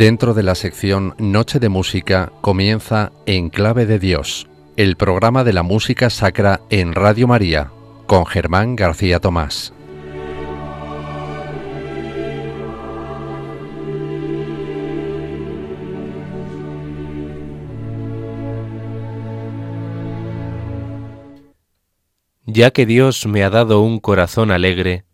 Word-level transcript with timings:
Dentro 0.00 0.32
de 0.32 0.42
la 0.42 0.54
sección 0.54 1.14
Noche 1.18 1.58
de 1.58 1.68
Música 1.68 2.32
comienza 2.40 3.12
En 3.26 3.50
Clave 3.50 3.84
de 3.84 3.98
Dios, 3.98 4.48
el 4.78 4.96
programa 4.96 5.44
de 5.44 5.52
la 5.52 5.62
música 5.62 6.08
sacra 6.08 6.62
en 6.70 6.94
Radio 6.94 7.28
María, 7.28 7.70
con 8.06 8.24
Germán 8.24 8.76
García 8.76 9.20
Tomás. 9.20 9.74
Ya 22.46 22.70
que 22.70 22.86
Dios 22.86 23.26
me 23.26 23.44
ha 23.44 23.50
dado 23.50 23.82
un 23.82 24.00
corazón 24.00 24.50
alegre, 24.50 25.04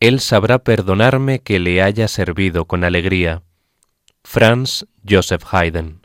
Él 0.00 0.18
sabrá 0.18 0.58
perdonarme 0.58 1.38
que 1.38 1.60
le 1.60 1.80
haya 1.80 2.08
servido 2.08 2.64
con 2.64 2.82
alegría. 2.82 3.45
Franz 4.26 4.84
Joseph 5.04 5.44
Haydn 5.52 6.00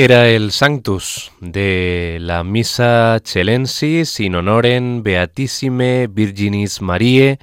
Era 0.00 0.28
el 0.28 0.52
Sanctus 0.52 1.32
de 1.40 2.18
la 2.20 2.44
Misa 2.44 3.18
Celensis 3.24 4.20
in 4.20 4.36
honorem 4.36 5.02
Beatissime 5.02 6.06
Virginis 6.06 6.80
Mariae, 6.80 7.40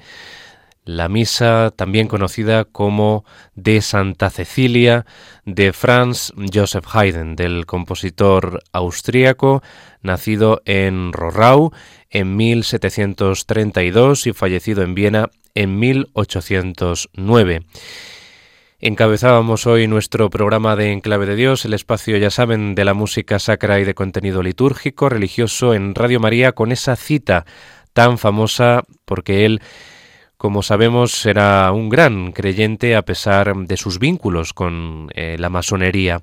la 0.86 1.10
misa 1.10 1.70
también 1.76 2.08
conocida 2.08 2.64
como 2.64 3.26
de 3.56 3.82
Santa 3.82 4.30
Cecilia 4.30 5.04
de 5.44 5.74
Franz 5.74 6.32
Joseph 6.50 6.86
Haydn, 6.90 7.36
del 7.36 7.66
compositor 7.66 8.62
austríaco, 8.72 9.62
nacido 10.00 10.62
en 10.64 11.12
Rorau 11.12 11.72
en 12.08 12.36
1732 12.36 14.28
y 14.28 14.32
fallecido 14.32 14.82
en 14.82 14.94
Viena 14.94 15.28
en 15.54 15.78
1809. 15.78 17.66
Encabezábamos 18.78 19.66
hoy 19.66 19.88
nuestro 19.88 20.28
programa 20.28 20.76
de 20.76 20.92
Enclave 20.92 21.24
de 21.24 21.34
Dios, 21.34 21.64
el 21.64 21.72
espacio, 21.72 22.18
ya 22.18 22.30
saben, 22.30 22.74
de 22.74 22.84
la 22.84 22.92
música 22.92 23.38
sacra 23.38 23.80
y 23.80 23.84
de 23.84 23.94
contenido 23.94 24.42
litúrgico, 24.42 25.08
religioso 25.08 25.72
en 25.72 25.94
Radio 25.94 26.20
María, 26.20 26.52
con 26.52 26.72
esa 26.72 26.94
cita 26.94 27.46
tan 27.94 28.18
famosa, 28.18 28.82
porque 29.06 29.46
él, 29.46 29.62
como 30.36 30.62
sabemos, 30.62 31.24
era 31.24 31.72
un 31.72 31.88
gran 31.88 32.32
creyente 32.32 32.96
a 32.96 33.02
pesar 33.02 33.56
de 33.56 33.76
sus 33.78 33.98
vínculos 33.98 34.52
con 34.52 35.08
eh, 35.14 35.36
la 35.38 35.48
masonería. 35.48 36.20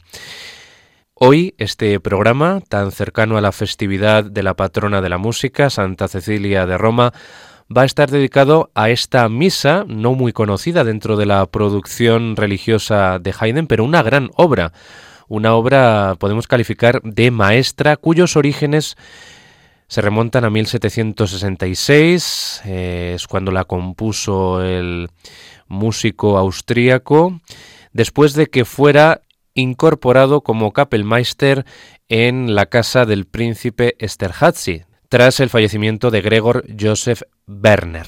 Hoy 1.16 1.56
este 1.58 2.00
programa, 2.00 2.62
tan 2.70 2.92
cercano 2.92 3.36
a 3.36 3.42
la 3.42 3.52
festividad 3.52 4.26
de 4.26 4.44
la 4.44 4.54
patrona 4.54 5.02
de 5.02 5.10
la 5.10 5.18
música, 5.18 5.72
Santa 5.72 6.08
Cecilia 6.08 6.68
de 6.68 6.78
Roma, 6.78 7.14
va 7.76 7.82
a 7.84 7.86
estar 7.86 8.12
dedicado 8.12 8.70
a 8.76 8.90
esta 8.90 9.28
misa, 9.30 9.86
no 9.88 10.14
muy 10.14 10.34
conocida 10.34 10.84
dentro 10.84 11.16
de 11.18 11.26
la 11.26 11.46
producción 11.48 12.36
religiosa 12.36 13.18
de 13.20 13.34
Haydn, 13.38 13.68
pero 13.68 13.84
una 13.84 14.04
gran 14.04 14.30
obra, 14.36 14.74
una 15.28 15.56
obra 15.56 16.16
podemos 16.20 16.48
calificar 16.48 17.02
de 17.04 17.32
maestra 17.32 17.98
cuyos 17.98 18.36
orígenes 18.36 18.96
se 19.88 20.02
remontan 20.02 20.46
a 20.46 20.50
1766, 20.50 22.62
eh, 22.66 23.14
es 23.16 23.28
cuando 23.28 23.52
la 23.52 23.66
compuso 23.66 24.64
el 24.64 25.10
músico 25.68 26.38
austríaco, 26.38 27.40
después 27.92 28.34
de 28.34 28.48
que 28.48 28.64
fuera 28.66 29.22
incorporado 29.54 30.42
como 30.42 30.74
Kapellmeister 30.74 31.66
en 32.10 32.56
la 32.56 32.66
casa 32.68 33.06
del 33.06 33.26
príncipe 33.26 33.96
Esterházy, 34.00 34.84
tras 35.10 35.40
el 35.40 35.50
fallecimiento 35.50 36.10
de 36.10 36.22
Gregor 36.22 36.66
Joseph 36.80 37.22
Werner. 37.48 38.08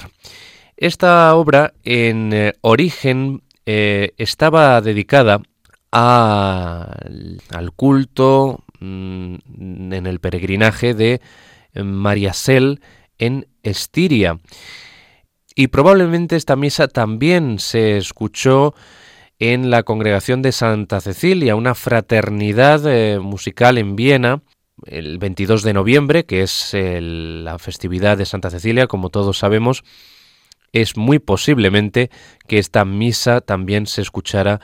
Esta 0.76 1.34
obra 1.34 1.72
en 1.84 2.32
eh, 2.32 2.52
origen 2.60 3.42
eh, 3.64 4.12
estaba 4.18 4.80
dedicada 4.80 5.40
al 5.90 7.72
culto 7.74 8.64
mm, 8.80 9.34
en 9.92 10.06
el 10.06 10.20
peregrinaje 10.20 10.92
de 10.92 11.20
Mariasel 11.74 12.80
en 13.18 13.46
Estiria. 13.62 14.38
Y 15.54 15.68
probablemente 15.68 16.36
esta 16.36 16.54
misa 16.54 16.88
también 16.88 17.58
se 17.58 17.96
escuchó 17.96 18.74
en 19.38 19.70
la 19.70 19.82
congregación 19.82 20.42
de 20.42 20.52
Santa 20.52 21.00
Cecilia, 21.00 21.56
una 21.56 21.74
fraternidad 21.74 22.86
eh, 22.86 23.18
musical 23.18 23.78
en 23.78 23.96
Viena 23.96 24.42
el 24.86 25.18
22 25.18 25.62
de 25.62 25.74
noviembre, 25.74 26.24
que 26.24 26.42
es 26.42 26.70
la 26.72 27.58
festividad 27.58 28.16
de 28.16 28.26
Santa 28.26 28.50
Cecilia, 28.50 28.86
como 28.86 29.10
todos 29.10 29.38
sabemos, 29.38 29.84
es 30.72 30.96
muy 30.96 31.18
posiblemente 31.18 32.10
que 32.46 32.58
esta 32.58 32.84
misa 32.84 33.40
también 33.40 33.86
se 33.86 34.02
escuchara 34.02 34.60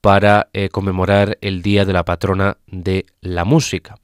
para 0.00 0.48
eh, 0.52 0.68
conmemorar 0.68 1.38
el 1.40 1.62
Día 1.62 1.84
de 1.84 1.94
la 1.94 2.04
Patrona 2.04 2.58
de 2.66 3.06
la 3.20 3.44
Música. 3.44 3.96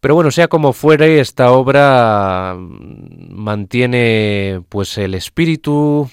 Pero 0.00 0.14
bueno, 0.14 0.30
sea 0.30 0.48
como 0.48 0.72
fuere, 0.72 1.20
esta 1.20 1.50
obra 1.50 2.54
mm, 2.56 3.34
mantiene 3.34 4.62
pues 4.68 4.96
el 4.96 5.14
espíritu, 5.14 6.08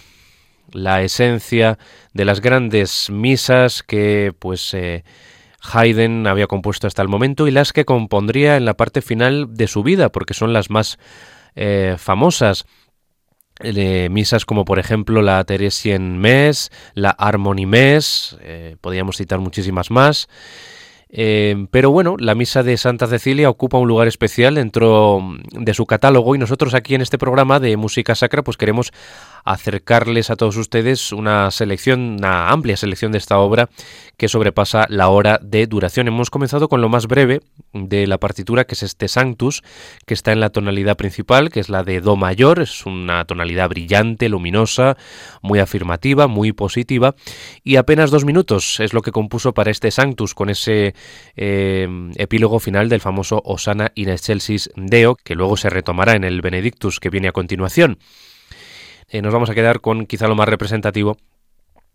la 0.72 1.02
esencia 1.04 1.78
de 2.14 2.26
las 2.26 2.42
grandes 2.42 3.10
misas 3.10 3.84
que 3.84 4.34
pues 4.38 4.74
eh, 4.74 5.04
Haydn 5.72 6.28
había 6.28 6.48
compuesto 6.48 6.88
hasta 6.88 7.02
el 7.02 7.08
momento 7.08 7.48
y 7.48 7.52
las 7.52 7.74
que 7.74 7.86
compondría 7.86 8.58
en 8.58 8.66
la 8.66 8.76
parte 8.76 9.02
final 9.02 9.56
de 9.56 9.68
su 9.68 9.84
vida, 9.84 10.10
porque 10.10 10.34
son 10.34 10.54
las 10.54 10.70
más 10.70 10.98
eh, 11.56 11.96
famosas. 11.98 12.66
De 13.60 14.10
misas 14.10 14.44
como 14.44 14.66
por 14.66 14.80
ejemplo 14.80 15.22
la 15.22 15.42
Teresien 15.46 16.18
Mes, 16.18 16.72
la 16.94 17.12
Harmony 17.12 17.66
Mes, 17.66 18.38
eh, 18.42 18.76
podríamos 18.82 19.16
citar 19.16 19.40
muchísimas 19.40 19.92
más. 19.92 20.28
Eh, 21.18 21.68
pero 21.72 21.92
bueno, 21.92 22.18
la 22.20 22.36
misa 22.36 22.64
de 22.64 22.76
Santa 22.76 23.08
Cecilia 23.08 23.50
ocupa 23.50 23.78
un 23.78 23.88
lugar 23.88 24.10
especial 24.10 24.56
dentro 24.56 25.22
de 25.52 25.74
su 25.74 25.86
catálogo 25.86 26.36
y 26.36 26.40
nosotros 26.40 26.74
aquí 26.74 26.96
en 26.96 27.02
este 27.02 27.18
programa 27.18 27.62
de 27.62 27.78
música 27.78 28.16
sacra 28.16 28.44
pues 28.44 28.58
queremos 28.58 28.92
acercarles 29.46 30.32
a 30.32 30.36
todos 30.36 30.58
ustedes 30.58 31.12
una 31.12 31.52
selección, 31.52 32.18
una 32.18 32.50
amplia 32.50 32.76
selección 32.76 33.12
de 33.12 33.20
esta 33.20 33.38
obra 33.38 33.70
que 34.18 34.28
sobrepasa 34.28 34.88
la 34.90 35.10
hora 35.10 35.40
de 35.42 35.68
duración. 35.68 36.08
Hemos 36.08 36.32
comenzado 36.32 36.68
con 36.68 36.82
lo 36.82 36.90
más 36.90 37.08
breve 37.08 37.42
de 37.72 38.08
la 38.08 38.18
partitura, 38.18 38.66
que 38.66 38.74
es 38.74 38.84
este 38.84 39.08
Sanctus, 39.08 39.62
que 40.06 40.16
está 40.16 40.32
en 40.32 40.40
la 40.40 40.50
tonalidad 40.50 40.98
principal, 40.98 41.52
que 41.52 41.60
es 41.60 41.70
la 41.70 41.84
de 41.84 42.02
Do 42.02 42.16
mayor, 42.16 42.60
es 42.60 42.86
una 42.86 43.26
tonalidad 43.26 43.70
brillante, 43.70 44.30
luminosa, 44.30 44.98
muy 45.42 45.60
afirmativa, 45.60 46.28
muy 46.28 46.52
positiva, 46.52 47.16
y 47.64 47.76
apenas 47.76 48.10
dos 48.10 48.26
minutos 48.26 48.80
es 48.80 48.94
lo 48.94 49.02
que 49.02 49.12
compuso 49.12 49.54
para 49.54 49.70
este 49.70 49.92
Sanctus, 49.92 50.34
con 50.34 50.50
ese 50.50 50.96
eh, 51.36 51.88
epílogo 52.16 52.60
final 52.60 52.90
del 52.90 53.02
famoso 53.02 53.42
Osana 53.46 53.92
in 53.94 54.10
excelsis 54.10 54.72
Deo, 54.76 55.16
que 55.16 55.36
luego 55.36 55.56
se 55.56 55.70
retomará 55.70 56.14
en 56.14 56.24
el 56.24 56.42
Benedictus 56.42 57.00
que 57.00 57.10
viene 57.10 57.28
a 57.28 57.32
continuación. 57.32 58.00
Eh, 59.08 59.22
nos 59.22 59.34
vamos 59.34 59.50
a 59.50 59.56
quedar 59.56 59.82
con 59.82 60.06
quizá 60.06 60.28
lo 60.28 60.36
más 60.36 60.50
representativo 60.50 61.18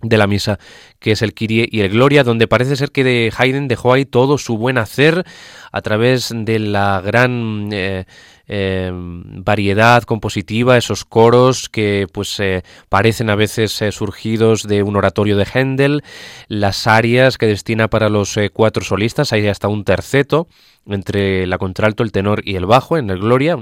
de 0.02 0.16
la 0.16 0.26
misa, 0.26 0.58
que 0.98 1.12
es 1.12 1.20
el 1.20 1.34
Kyrie 1.34 1.68
y 1.70 1.80
el 1.80 1.90
Gloria, 1.90 2.24
donde 2.24 2.48
parece 2.48 2.74
ser 2.74 2.90
que 2.90 3.04
de 3.04 3.30
Haydn 3.36 3.68
dejó 3.68 3.92
ahí 3.92 4.06
todo 4.06 4.38
su 4.38 4.56
buen 4.56 4.78
hacer 4.78 5.26
a 5.72 5.82
través 5.82 6.32
de 6.34 6.58
la 6.58 7.02
gran 7.02 7.68
eh, 7.70 8.06
eh, 8.48 8.90
variedad 8.94 10.02
compositiva, 10.04 10.78
esos 10.78 11.04
coros 11.04 11.68
que 11.68 12.06
pues 12.10 12.40
parecen 12.88 13.28
a 13.28 13.34
veces 13.34 13.84
surgidos 13.90 14.62
de 14.62 14.82
un 14.82 14.96
oratorio 14.96 15.36
de 15.36 15.44
Händel, 15.44 16.02
las 16.48 16.86
arias 16.86 17.36
que 17.36 17.46
destina 17.46 17.88
para 17.88 18.08
los 18.08 18.38
cuatro 18.54 18.82
solistas, 18.82 19.34
hay 19.34 19.48
hasta 19.48 19.68
un 19.68 19.84
terceto 19.84 20.48
entre 20.90 21.46
la 21.46 21.58
contralto, 21.58 22.02
el 22.02 22.12
tenor 22.12 22.42
y 22.44 22.56
el 22.56 22.66
bajo 22.66 22.98
en 22.98 23.10
el 23.10 23.18
Gloria 23.18 23.58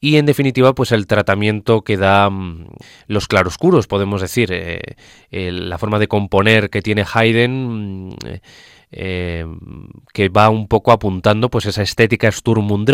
y 0.00 0.16
en 0.16 0.26
definitiva 0.26 0.74
pues 0.74 0.92
el 0.92 1.06
tratamiento 1.06 1.82
que 1.82 1.96
da 1.96 2.30
mm, 2.30 2.66
los 3.06 3.28
claroscuros, 3.28 3.86
podemos 3.86 4.20
decir, 4.20 4.50
eh, 4.52 4.96
la 5.30 5.78
forma 5.78 5.98
de 5.98 6.08
componer 6.08 6.70
que 6.70 6.82
tiene 6.82 7.04
Haydn 7.12 8.08
mm, 8.08 8.14
eh, 8.92 9.46
que 10.12 10.28
va 10.28 10.48
un 10.48 10.66
poco 10.66 10.90
apuntando 10.90 11.48
pues 11.48 11.66
esa 11.66 11.82
estética 11.82 12.30
Sturm 12.32 12.70
und 12.72 12.90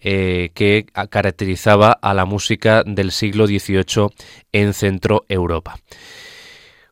eh, 0.00 0.50
que 0.54 0.86
caracterizaba 1.10 1.92
a 1.92 2.14
la 2.14 2.24
música 2.24 2.82
del 2.84 3.12
siglo 3.12 3.46
XVIII 3.46 4.08
en 4.52 4.72
Centro 4.74 5.24
Europa. 5.28 5.76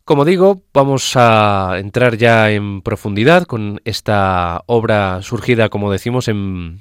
Como 0.07 0.25
digo, 0.25 0.63
vamos 0.73 1.15
a 1.17 1.79
entrar 1.79 2.17
ya 2.17 2.53
en 2.53 2.81
profundidad 2.81 3.43
con 3.43 3.81
esta 3.85 4.63
obra 4.67 5.21
surgida, 5.23 5.69
como 5.69 5.91
decimos, 5.91 6.29
en 6.29 6.81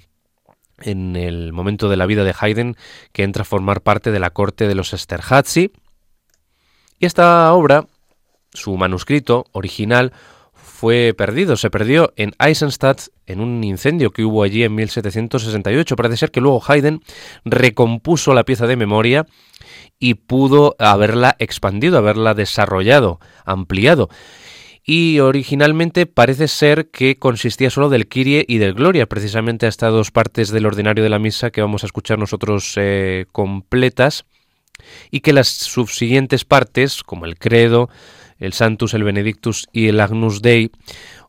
el 0.84 1.52
momento 1.52 1.90
de 1.90 1.98
la 1.98 2.06
vida 2.06 2.24
de 2.24 2.36
Haydn 2.40 2.76
que 3.14 3.24
entra 3.24 3.42
a 3.42 3.46
formar 3.46 3.82
parte 3.82 4.12
de 4.12 4.20
la 4.20 4.30
corte 4.30 4.68
de 4.68 4.76
los 4.76 4.94
Esterházy. 4.94 5.72
Y 7.00 7.08
esta 7.08 7.52
obra, 7.52 7.88
su 8.54 8.78
manuscrito 8.78 9.48
original, 9.54 10.14
fue 10.76 11.16
perdido, 11.18 11.58
se 11.58 11.72
perdió 11.72 12.14
en 12.18 12.34
Eisenstadt 12.38 13.08
en 13.26 13.40
un 13.40 13.64
incendio 13.64 14.12
que 14.12 14.24
hubo 14.24 14.44
allí 14.44 14.64
en 14.64 14.76
1768. 14.76 15.96
Parece 15.96 16.18
ser 16.18 16.32
que 16.32 16.42
luego 16.42 16.62
Haydn 16.68 17.02
recompuso 17.46 18.34
la 18.34 18.44
pieza 18.44 18.68
de 18.68 18.76
memoria 18.76 19.26
y 19.98 20.16
pudo 20.16 20.76
haberla 20.78 21.36
expandido, 21.40 21.98
haberla 21.98 22.34
desarrollado, 22.34 23.20
ampliado 23.46 24.10
y 24.88 25.20
originalmente 25.20 26.06
parece 26.06 26.48
ser 26.48 26.92
que 26.92 27.18
consistía 27.18 27.72
solo 27.72 27.90
del 27.90 28.08
Kyrie 28.08 28.46
y 28.48 28.60
del 28.60 28.76
Gloria, 28.76 29.08
precisamente 29.08 29.66
a 29.66 29.70
estas 29.70 29.92
dos 29.92 30.12
partes 30.12 30.52
del 30.52 30.68
ordinario 30.68 31.04
de 31.04 31.10
la 31.10 31.18
misa 31.18 31.50
que 31.50 31.62
vamos 31.62 31.82
a 31.82 31.88
escuchar 31.88 32.20
nosotros 32.20 32.74
eh, 32.76 33.26
completas, 33.32 34.26
y 35.10 35.22
que 35.22 35.34
las 35.34 35.48
subsiguientes 35.48 36.46
partes, 36.46 37.02
como 37.02 37.26
el 37.26 37.40
Credo, 37.40 37.90
el 38.40 38.54
Santus, 38.54 38.94
el 38.94 39.04
Benedictus 39.04 39.68
y 39.72 39.88
el 39.88 40.00
Agnus 40.00 40.42
Dei, 40.42 40.72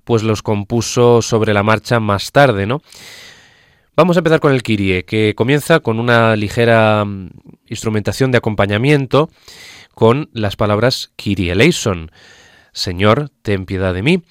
pues 0.05 0.23
los 0.23 0.43
compuso 0.43 1.23
sobre 1.23 1.55
la 1.55 1.62
marcha 1.62 2.00
más 2.00 2.32
tarde, 2.32 2.67
¿no? 2.67 2.82
Vamos 3.97 4.17
a 4.17 4.20
empezar 4.20 4.41
con 4.41 4.53
el 4.53 4.62
Kyrie, 4.62 5.05
que 5.05 5.35
comienza 5.35 5.81
con 5.81 5.99
una 5.99 6.37
ligera 6.37 7.05
mm, 7.05 7.31
instrumentación 7.69 8.31
de 8.31 8.38
acompañamiento 8.38 9.31
con 9.94 10.29
las 10.32 10.56
palabras 10.56 11.12
Kyrie 11.17 11.53
eleison, 11.53 12.11
Señor, 12.73 13.31
ten 13.41 13.64
piedad 13.64 13.94
de 13.94 14.03
mí. 14.03 14.23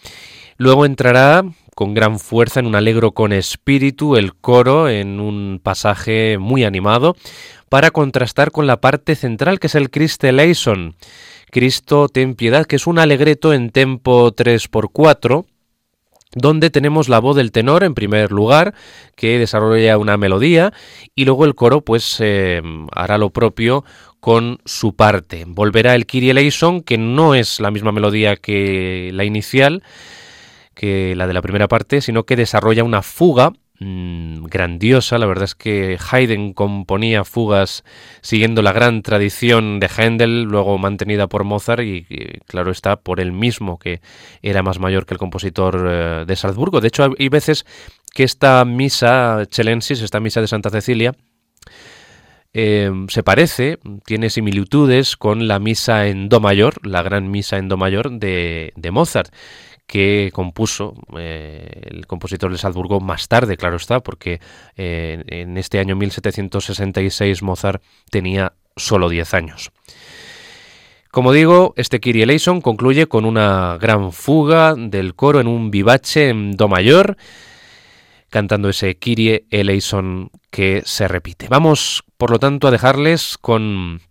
Luego 0.57 0.85
entrará 0.85 1.43
con 1.73 1.95
gran 1.95 2.19
fuerza 2.19 2.59
en 2.59 2.67
un 2.67 2.75
alegro 2.75 3.11
con 3.11 3.33
espíritu 3.33 4.15
el 4.15 4.35
coro 4.35 4.87
en 4.87 5.19
un 5.19 5.59
pasaje 5.61 6.37
muy 6.37 6.63
animado 6.63 7.15
para 7.67 7.89
contrastar 7.89 8.51
con 8.51 8.67
la 8.67 8.79
parte 8.79 9.15
central 9.15 9.59
que 9.59 9.67
es 9.67 9.75
el 9.75 9.89
Christe 9.89 10.31
Leison. 10.31 10.95
Cristo 11.55 12.09
ten 12.09 12.35
piedad, 12.35 12.65
que 12.65 12.75
es 12.75 12.85
un 12.85 12.99
alegreto 12.99 13.53
en 13.53 13.69
tempo 13.69 14.35
3x4 14.35 15.45
donde 16.33 16.69
tenemos 16.69 17.07
la 17.07 17.19
voz 17.19 17.37
del 17.37 17.53
tenor 17.53 17.85
en 17.85 17.93
primer 17.93 18.33
lugar, 18.33 18.73
que 19.15 19.39
desarrolla 19.39 19.97
una 19.97 20.17
melodía, 20.17 20.73
y 21.15 21.23
luego 21.23 21.45
el 21.45 21.55
coro 21.55 21.79
pues 21.79 22.17
eh, 22.19 22.61
hará 22.91 23.17
lo 23.17 23.29
propio 23.29 23.85
con 24.19 24.57
su 24.65 24.97
parte. 24.97 25.45
Volverá 25.47 25.95
el 25.95 26.05
Kyrie 26.05 26.31
eleison, 26.31 26.81
que 26.81 26.97
no 26.97 27.35
es 27.35 27.61
la 27.61 27.71
misma 27.71 27.93
melodía 27.93 28.35
que 28.35 29.11
la 29.13 29.23
inicial, 29.23 29.81
que 30.73 31.15
la 31.15 31.25
de 31.25 31.33
la 31.35 31.41
primera 31.41 31.69
parte, 31.69 32.01
sino 32.01 32.25
que 32.25 32.35
desarrolla 32.35 32.83
una 32.83 33.01
fuga 33.01 33.53
mm, 33.79 34.45
grandiosa. 34.45 35.17
La 35.17 35.25
verdad 35.25 35.45
es 35.45 35.55
que 35.55 35.97
Haydn 36.11 36.53
componía 36.53 37.23
fugas 37.23 37.83
siguiendo 38.21 38.61
la 38.61 38.71
gran 38.71 39.01
tradición 39.01 39.79
de 39.79 39.87
Händel, 39.87 40.43
luego 40.43 40.77
mantenida 40.77 41.27
por 41.27 41.43
Mozart 41.43 41.83
y, 41.83 42.05
claro 42.47 42.71
está, 42.71 42.97
por 42.97 43.19
él 43.19 43.31
mismo, 43.31 43.79
que 43.79 44.01
era 44.41 44.63
más 44.63 44.79
mayor 44.79 45.05
que 45.05 45.13
el 45.13 45.19
compositor 45.19 45.87
eh, 45.89 46.23
de 46.27 46.35
Salzburgo. 46.35 46.81
De 46.81 46.87
hecho, 46.87 47.07
hay 47.17 47.29
veces 47.29 47.65
que 48.13 48.23
esta 48.23 48.63
misa 48.65 49.43
chelensis, 49.49 50.01
esta 50.01 50.19
misa 50.19 50.41
de 50.41 50.47
Santa 50.47 50.69
Cecilia, 50.69 51.13
eh, 52.57 52.89
se 53.09 53.21
parece, 53.21 53.79
tiene 54.05 54.29
similitudes 54.29 55.17
con 55.17 55.49
la 55.49 55.59
misa 55.59 56.07
en 56.07 56.29
Do 56.29 56.39
mayor, 56.39 56.87
la 56.87 57.03
gran 57.03 57.29
misa 57.29 57.57
en 57.57 57.67
Do 57.67 57.75
mayor 57.75 58.11
de, 58.11 58.71
Mozart, 58.93 59.33
que 59.87 60.31
compuso 60.33 60.95
eh, 61.17 61.81
el 61.85 62.07
compositor 62.07 62.51
de 62.51 62.57
Salzburgo 62.57 62.99
más 62.99 63.27
tarde, 63.27 63.57
claro 63.57 63.77
está, 63.77 63.99
porque 64.01 64.39
eh, 64.75 65.23
en 65.27 65.57
este 65.57 65.79
año 65.79 65.95
1766 65.95 67.43
Mozart 67.43 67.83
tenía 68.09 68.53
solo 68.75 69.09
10 69.09 69.33
años. 69.33 69.71
Como 71.11 71.31
digo, 71.31 71.73
este 71.77 72.01
Kyrie 72.01 72.23
eleison 72.23 72.59
concluye 72.59 73.07
con 73.07 73.23
una 73.23 73.77
gran 73.79 74.11
fuga 74.11 74.75
del 74.75 75.15
coro 75.15 75.39
en 75.39 75.47
un 75.47 75.71
vivace 75.71 76.27
en 76.29 76.57
Do 76.57 76.67
mayor, 76.67 77.15
cantando 78.29 78.67
ese 78.67 78.97
Kyrie 78.97 79.45
eleison 79.49 80.29
que 80.49 80.81
se 80.83 81.07
repite. 81.07 81.47
Vamos, 81.47 82.03
por 82.17 82.31
lo 82.31 82.39
tanto, 82.39 82.67
a 82.67 82.71
dejarles 82.71 83.37
con 83.37 84.01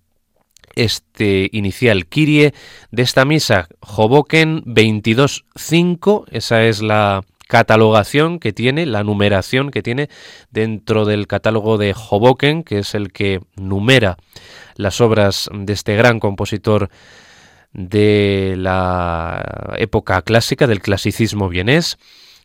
este 0.77 1.49
inicial 1.53 2.07
Kyrie 2.07 2.55
de 2.91 3.03
esta 3.03 3.25
misa 3.25 3.69
Hoboken 3.81 4.65
22.5, 4.65 6.25
esa 6.31 6.65
es 6.65 6.83
la 6.83 7.23
catalogación 7.47 8.39
que 8.39 8.53
tiene, 8.53 8.87
la 8.87 9.05
numeración 9.05 9.71
que 9.71 9.83
tiene 9.83 10.09
dentro 10.51 11.05
del 11.05 11.27
catálogo 11.27 11.79
de 11.79 11.95
Hoboken, 11.95 12.65
que 12.65 12.79
es 12.79 12.95
el 12.95 13.13
que 13.13 13.41
numera 13.57 14.17
las 14.77 15.01
obras 15.01 15.49
de 15.53 15.73
este 15.73 15.95
gran 15.97 16.21
compositor 16.21 16.91
de 17.73 18.55
la 18.57 19.75
época 19.77 20.23
clásica, 20.23 20.67
del 20.67 20.81
clasicismo 20.81 21.49
vienés 21.49 21.99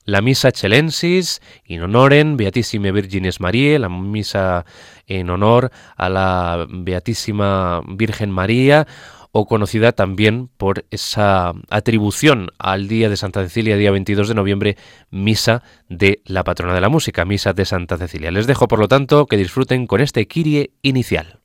la 0.09 0.21
misa 0.21 0.51
Chelensis 0.51 1.41
in 1.65 1.81
honorem 1.81 2.37
Beatissime 2.37 2.91
Virginis 2.91 3.39
Mariae, 3.39 3.79
la 3.79 3.89
misa 3.89 4.65
en 5.07 5.29
honor 5.29 5.71
a 5.95 6.09
la 6.09 6.67
Beatísima 6.69 7.81
Virgen 7.87 8.31
María, 8.31 8.87
o 9.31 9.45
conocida 9.45 9.91
también 9.91 10.49
por 10.57 10.85
esa 10.89 11.53
atribución 11.69 12.49
al 12.57 12.87
día 12.87 13.09
de 13.09 13.17
Santa 13.17 13.43
Cecilia, 13.43 13.77
día 13.77 13.91
22 13.91 14.27
de 14.27 14.35
noviembre, 14.35 14.77
misa 15.11 15.63
de 15.87 16.21
la 16.25 16.43
patrona 16.43 16.73
de 16.73 16.81
la 16.81 16.89
música, 16.89 17.25
misa 17.25 17.53
de 17.53 17.65
Santa 17.65 17.97
Cecilia. 17.97 18.31
Les 18.31 18.47
dejo, 18.47 18.67
por 18.67 18.79
lo 18.79 18.87
tanto, 18.87 19.27
que 19.27 19.37
disfruten 19.37 19.85
con 19.85 20.01
este 20.01 20.27
Kirie 20.27 20.71
inicial. 20.81 21.38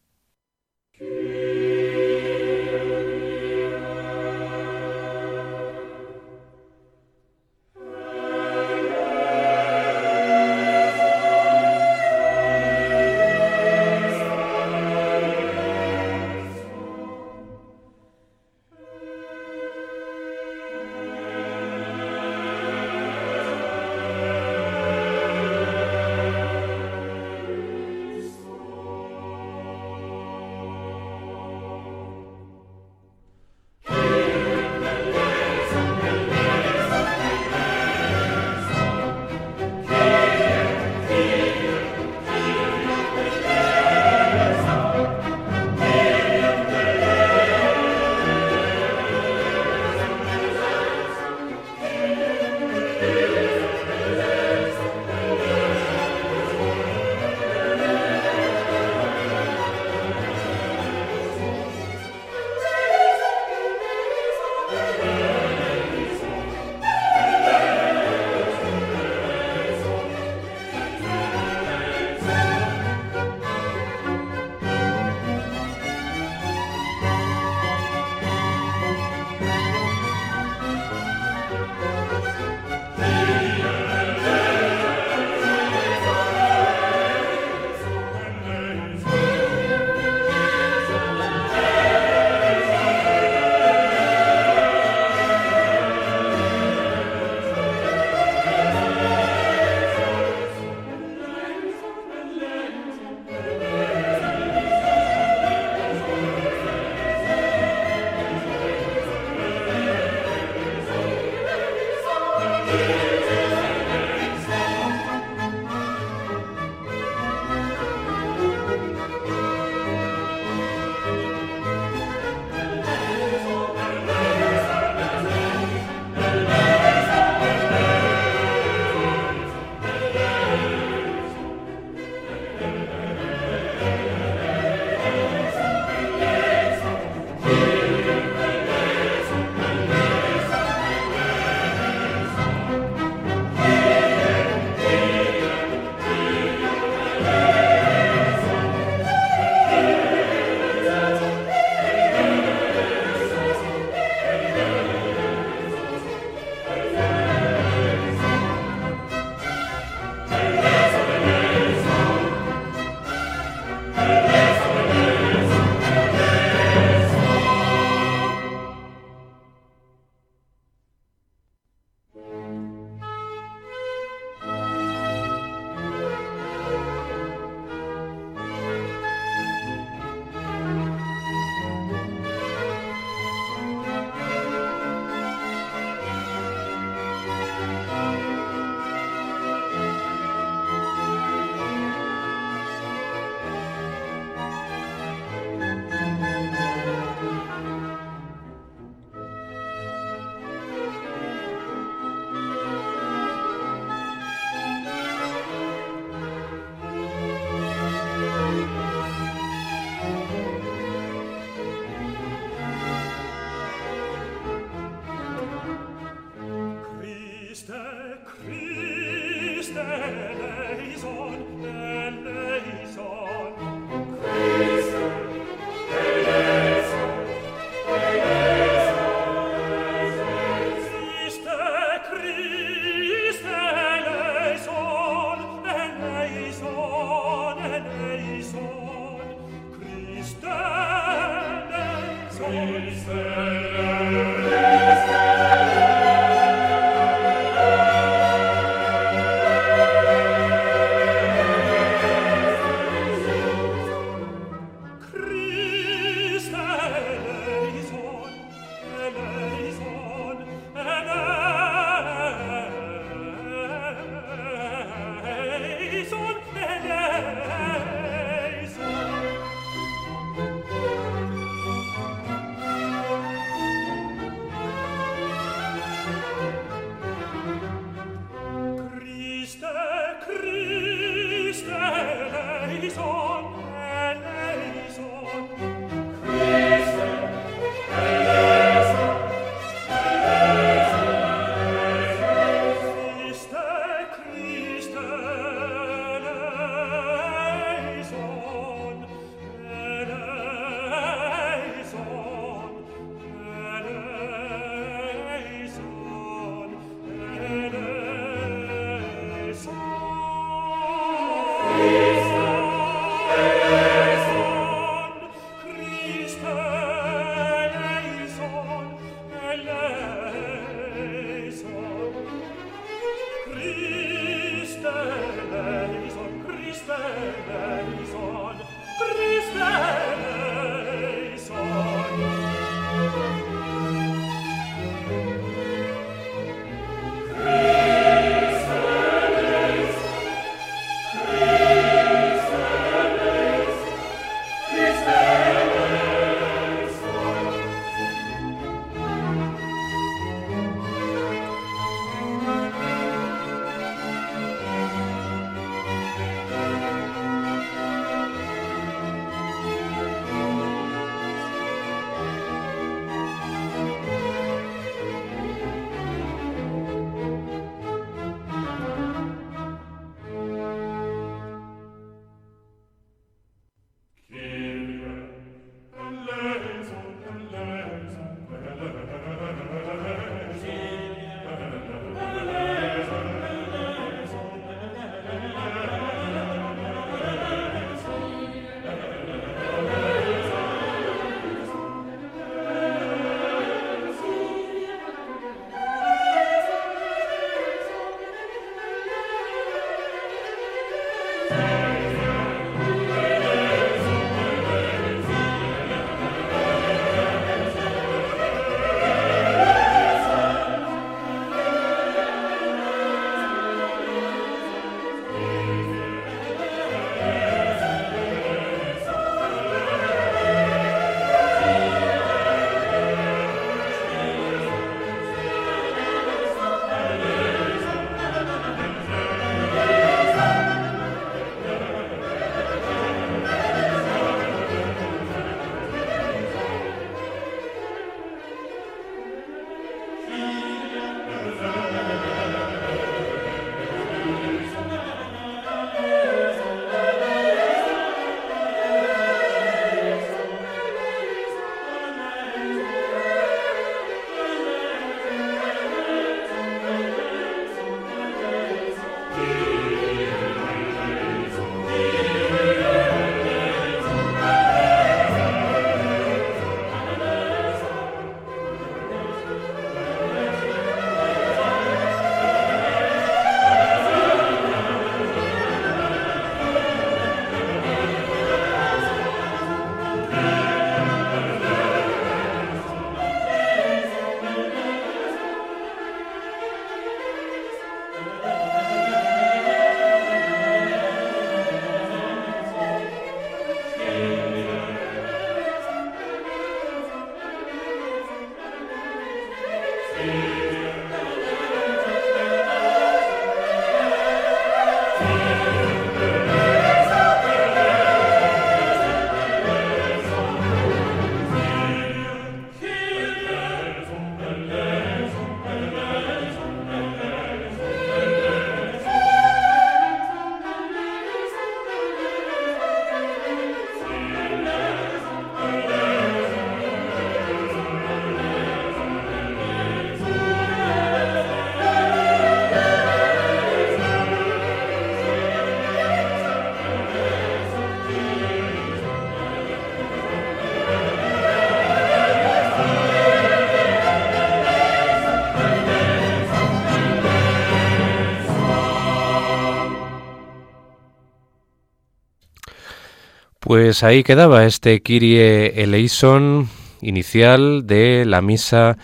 Pues 553.74 554.04
ahí 554.04 554.22
quedaba 554.22 554.66
este 554.66 555.02
Kyrie 555.02 555.82
eleison 555.82 556.68
inicial 557.00 557.88
de 557.88 558.24
la 558.24 558.40
misa 558.40 558.96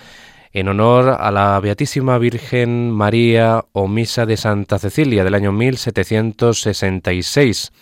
en 0.52 0.68
honor 0.68 1.16
a 1.18 1.32
la 1.32 1.58
Beatísima 1.58 2.18
Virgen 2.18 2.92
María 2.92 3.64
o 3.72 3.88
Misa 3.88 4.26
de 4.26 4.36
Santa 4.36 4.78
Cecilia 4.78 5.24
del 5.24 5.34
año 5.34 5.50
1766 5.50 7.72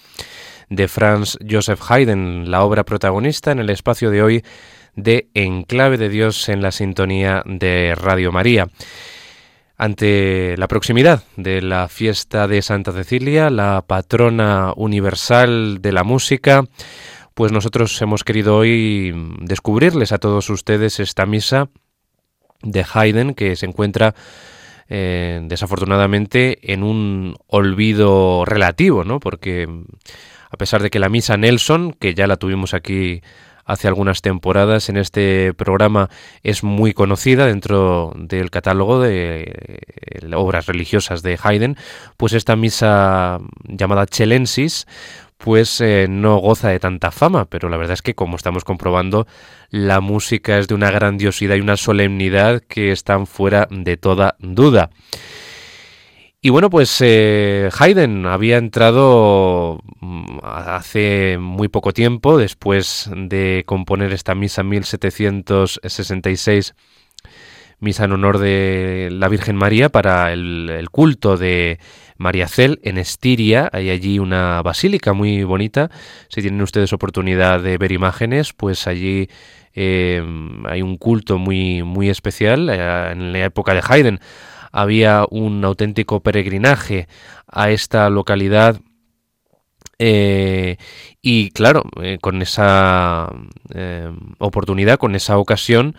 de 0.70 0.88
Franz 0.88 1.36
Joseph 1.46 1.82
Haydn, 1.86 2.50
la 2.50 2.64
obra 2.64 2.84
protagonista 2.84 3.52
en 3.52 3.58
el 3.58 3.68
espacio 3.68 4.10
de 4.10 4.22
hoy 4.22 4.42
de 4.96 5.28
Enclave 5.34 5.98
de 5.98 6.08
Dios 6.08 6.48
en 6.48 6.62
la 6.62 6.72
sintonía 6.72 7.42
de 7.44 7.94
Radio 7.96 8.32
María. 8.32 8.66
Ante 9.80 10.56
la 10.56 10.66
proximidad 10.66 11.22
de 11.36 11.62
la 11.62 11.86
fiesta 11.86 12.48
de 12.48 12.62
Santa 12.62 12.90
Cecilia, 12.90 13.48
la 13.48 13.84
patrona 13.86 14.72
universal 14.74 15.80
de 15.80 15.92
la 15.92 16.02
música, 16.02 16.64
pues 17.34 17.52
nosotros 17.52 18.02
hemos 18.02 18.24
querido 18.24 18.56
hoy 18.56 19.14
descubrirles 19.40 20.10
a 20.10 20.18
todos 20.18 20.50
ustedes 20.50 20.98
esta 20.98 21.26
misa 21.26 21.68
de 22.60 22.84
Haydn 22.92 23.34
que 23.34 23.54
se 23.54 23.66
encuentra 23.66 24.16
eh, 24.88 25.42
desafortunadamente 25.44 26.72
en 26.72 26.82
un 26.82 27.36
olvido 27.46 28.44
relativo, 28.44 29.04
¿no? 29.04 29.20
Porque 29.20 29.68
a 30.50 30.56
pesar 30.56 30.82
de 30.82 30.90
que 30.90 30.98
la 30.98 31.08
misa 31.08 31.36
Nelson, 31.36 31.92
que 31.92 32.14
ya 32.14 32.26
la 32.26 32.36
tuvimos 32.36 32.74
aquí 32.74 33.22
hace 33.68 33.86
algunas 33.86 34.22
temporadas 34.22 34.88
en 34.88 34.96
este 34.96 35.54
programa 35.54 36.08
es 36.42 36.64
muy 36.64 36.94
conocida 36.94 37.46
dentro 37.46 38.12
del 38.16 38.50
catálogo 38.50 39.00
de 39.00 39.42
eh, 39.42 40.34
obras 40.34 40.66
religiosas 40.66 41.22
de 41.22 41.38
Haydn, 41.40 41.76
pues 42.16 42.32
esta 42.32 42.56
misa 42.56 43.38
llamada 43.64 44.06
Chelensis 44.06 44.86
pues 45.36 45.80
eh, 45.80 46.06
no 46.08 46.38
goza 46.38 46.70
de 46.70 46.80
tanta 46.80 47.12
fama, 47.12 47.44
pero 47.44 47.68
la 47.68 47.76
verdad 47.76 47.94
es 47.94 48.02
que 48.02 48.14
como 48.14 48.36
estamos 48.36 48.64
comprobando, 48.64 49.28
la 49.70 50.00
música 50.00 50.58
es 50.58 50.66
de 50.66 50.74
una 50.74 50.90
grandiosidad 50.90 51.54
y 51.54 51.60
una 51.60 51.76
solemnidad 51.76 52.60
que 52.60 52.90
están 52.90 53.26
fuera 53.26 53.68
de 53.70 53.96
toda 53.96 54.34
duda. 54.40 54.90
Y 56.40 56.50
bueno, 56.50 56.70
pues 56.70 56.96
eh, 57.00 57.68
Haydn 57.76 58.24
había 58.26 58.58
entrado 58.58 59.80
mm, 60.00 60.38
hace 60.44 61.36
muy 61.36 61.66
poco 61.66 61.92
tiempo, 61.92 62.38
después 62.38 63.10
de 63.12 63.64
componer 63.66 64.12
esta 64.12 64.36
misa 64.36 64.62
1766, 64.62 66.76
misa 67.80 68.04
en 68.04 68.12
honor 68.12 68.38
de 68.38 69.08
la 69.10 69.26
Virgen 69.26 69.56
María 69.56 69.88
para 69.88 70.32
el, 70.32 70.86
culto 70.92 71.36
de 71.36 71.80
María 72.18 72.46
Cel 72.46 72.78
en 72.84 72.98
Estiria. 72.98 73.68
Hay 73.72 73.90
allí 73.90 74.20
una 74.20 74.62
basílica 74.62 75.14
muy 75.14 75.42
bonita. 75.42 75.90
Si 76.28 76.40
tienen 76.40 76.62
ustedes 76.62 76.92
oportunidad 76.92 77.60
de 77.60 77.78
ver 77.78 77.90
imágenes, 77.90 78.52
pues 78.52 78.86
allí 78.86 79.28
eh, 79.74 80.22
hay 80.66 80.82
un 80.82 80.98
culto 80.98 81.36
muy, 81.36 81.82
muy 81.82 82.08
especial 82.08 82.70
eh, 82.70 83.10
en 83.10 83.32
la 83.32 83.46
época 83.46 83.74
de 83.74 83.82
Haydn 83.84 84.20
había 84.72 85.24
un 85.30 85.64
auténtico 85.64 86.20
peregrinaje 86.20 87.08
a 87.46 87.70
esta 87.70 88.08
localidad 88.10 88.80
eh, 89.98 90.76
y 91.20 91.50
claro, 91.50 91.84
eh, 92.00 92.18
con 92.20 92.40
esa 92.40 93.28
eh, 93.74 94.10
oportunidad, 94.38 94.98
con 94.98 95.14
esa 95.16 95.38
ocasión, 95.38 95.96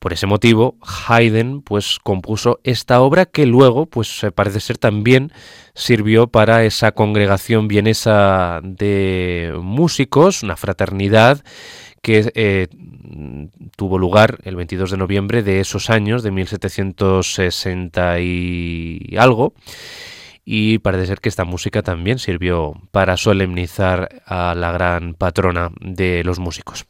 por 0.00 0.12
ese 0.12 0.26
motivo, 0.26 0.76
Haydn 0.82 1.62
pues 1.62 1.98
compuso 2.02 2.60
esta 2.64 3.00
obra 3.00 3.24
que 3.24 3.46
luego, 3.46 3.86
pues 3.86 4.26
parece 4.34 4.60
ser 4.60 4.76
también 4.76 5.32
sirvió 5.74 6.26
para 6.26 6.64
esa 6.64 6.92
congregación 6.92 7.68
vienesa 7.68 8.60
de 8.62 9.54
músicos, 9.62 10.42
una 10.42 10.56
fraternidad 10.56 11.42
que 12.04 12.30
eh, 12.34 12.68
tuvo 13.76 13.98
lugar 13.98 14.38
el 14.44 14.56
22 14.56 14.90
de 14.90 14.98
noviembre 14.98 15.42
de 15.42 15.60
esos 15.60 15.88
años, 15.88 16.22
de 16.22 16.30
1760 16.30 18.20
y 18.20 19.16
algo. 19.18 19.54
Y 20.44 20.80
parece 20.80 21.06
ser 21.06 21.20
que 21.20 21.30
esta 21.30 21.46
música 21.46 21.82
también 21.82 22.18
sirvió 22.18 22.74
para 22.90 23.16
solemnizar 23.16 24.20
a 24.26 24.54
la 24.54 24.70
gran 24.70 25.14
patrona 25.14 25.70
de 25.80 26.22
los 26.24 26.38
músicos. 26.38 26.84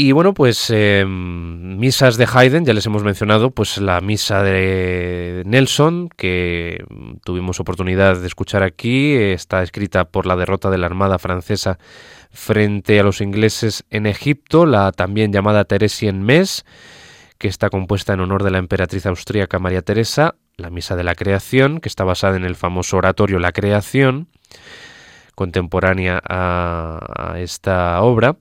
Y 0.00 0.12
bueno, 0.12 0.32
pues 0.32 0.70
em, 0.70 1.76
misas 1.76 2.16
de 2.18 2.28
Haydn, 2.32 2.64
ya 2.64 2.72
les 2.72 2.86
hemos 2.86 3.02
mencionado, 3.02 3.50
pues 3.50 3.78
la 3.78 4.00
misa 4.00 4.44
de 4.44 5.42
Nelson, 5.44 6.08
que 6.16 6.84
tuvimos 7.24 7.58
oportunidad 7.58 8.16
de 8.16 8.28
escuchar 8.28 8.62
aquí, 8.62 9.14
está 9.14 9.60
escrita 9.60 10.04
por 10.04 10.24
la 10.24 10.36
derrota 10.36 10.70
de 10.70 10.78
la 10.78 10.86
Armada 10.86 11.18
Francesa 11.18 11.80
frente 12.30 13.00
a 13.00 13.02
los 13.02 13.20
ingleses 13.20 13.84
en 13.90 14.06
Egipto, 14.06 14.66
la 14.66 14.92
también 14.92 15.32
llamada 15.32 15.64
Teresien 15.64 16.22
Mes, 16.22 16.64
que 17.38 17.48
está 17.48 17.70
compuesta 17.70 18.12
en 18.12 18.20
honor 18.20 18.42
de 18.42 18.50
la 18.50 18.58
emperatriz 18.58 19.06
austríaca 19.06 19.58
María 19.58 19.82
Teresa, 19.82 20.34
la 20.56 20.70
Misa 20.70 20.96
de 20.96 21.04
la 21.04 21.14
Creación, 21.14 21.80
que 21.80 21.88
está 21.88 22.04
basada 22.04 22.36
en 22.36 22.44
el 22.44 22.56
famoso 22.56 22.96
oratorio 22.96 23.38
La 23.38 23.52
Creación, 23.52 24.28
contemporánea 25.34 26.20
a, 26.28 27.34
esta 27.38 28.00
obra, 28.02 28.36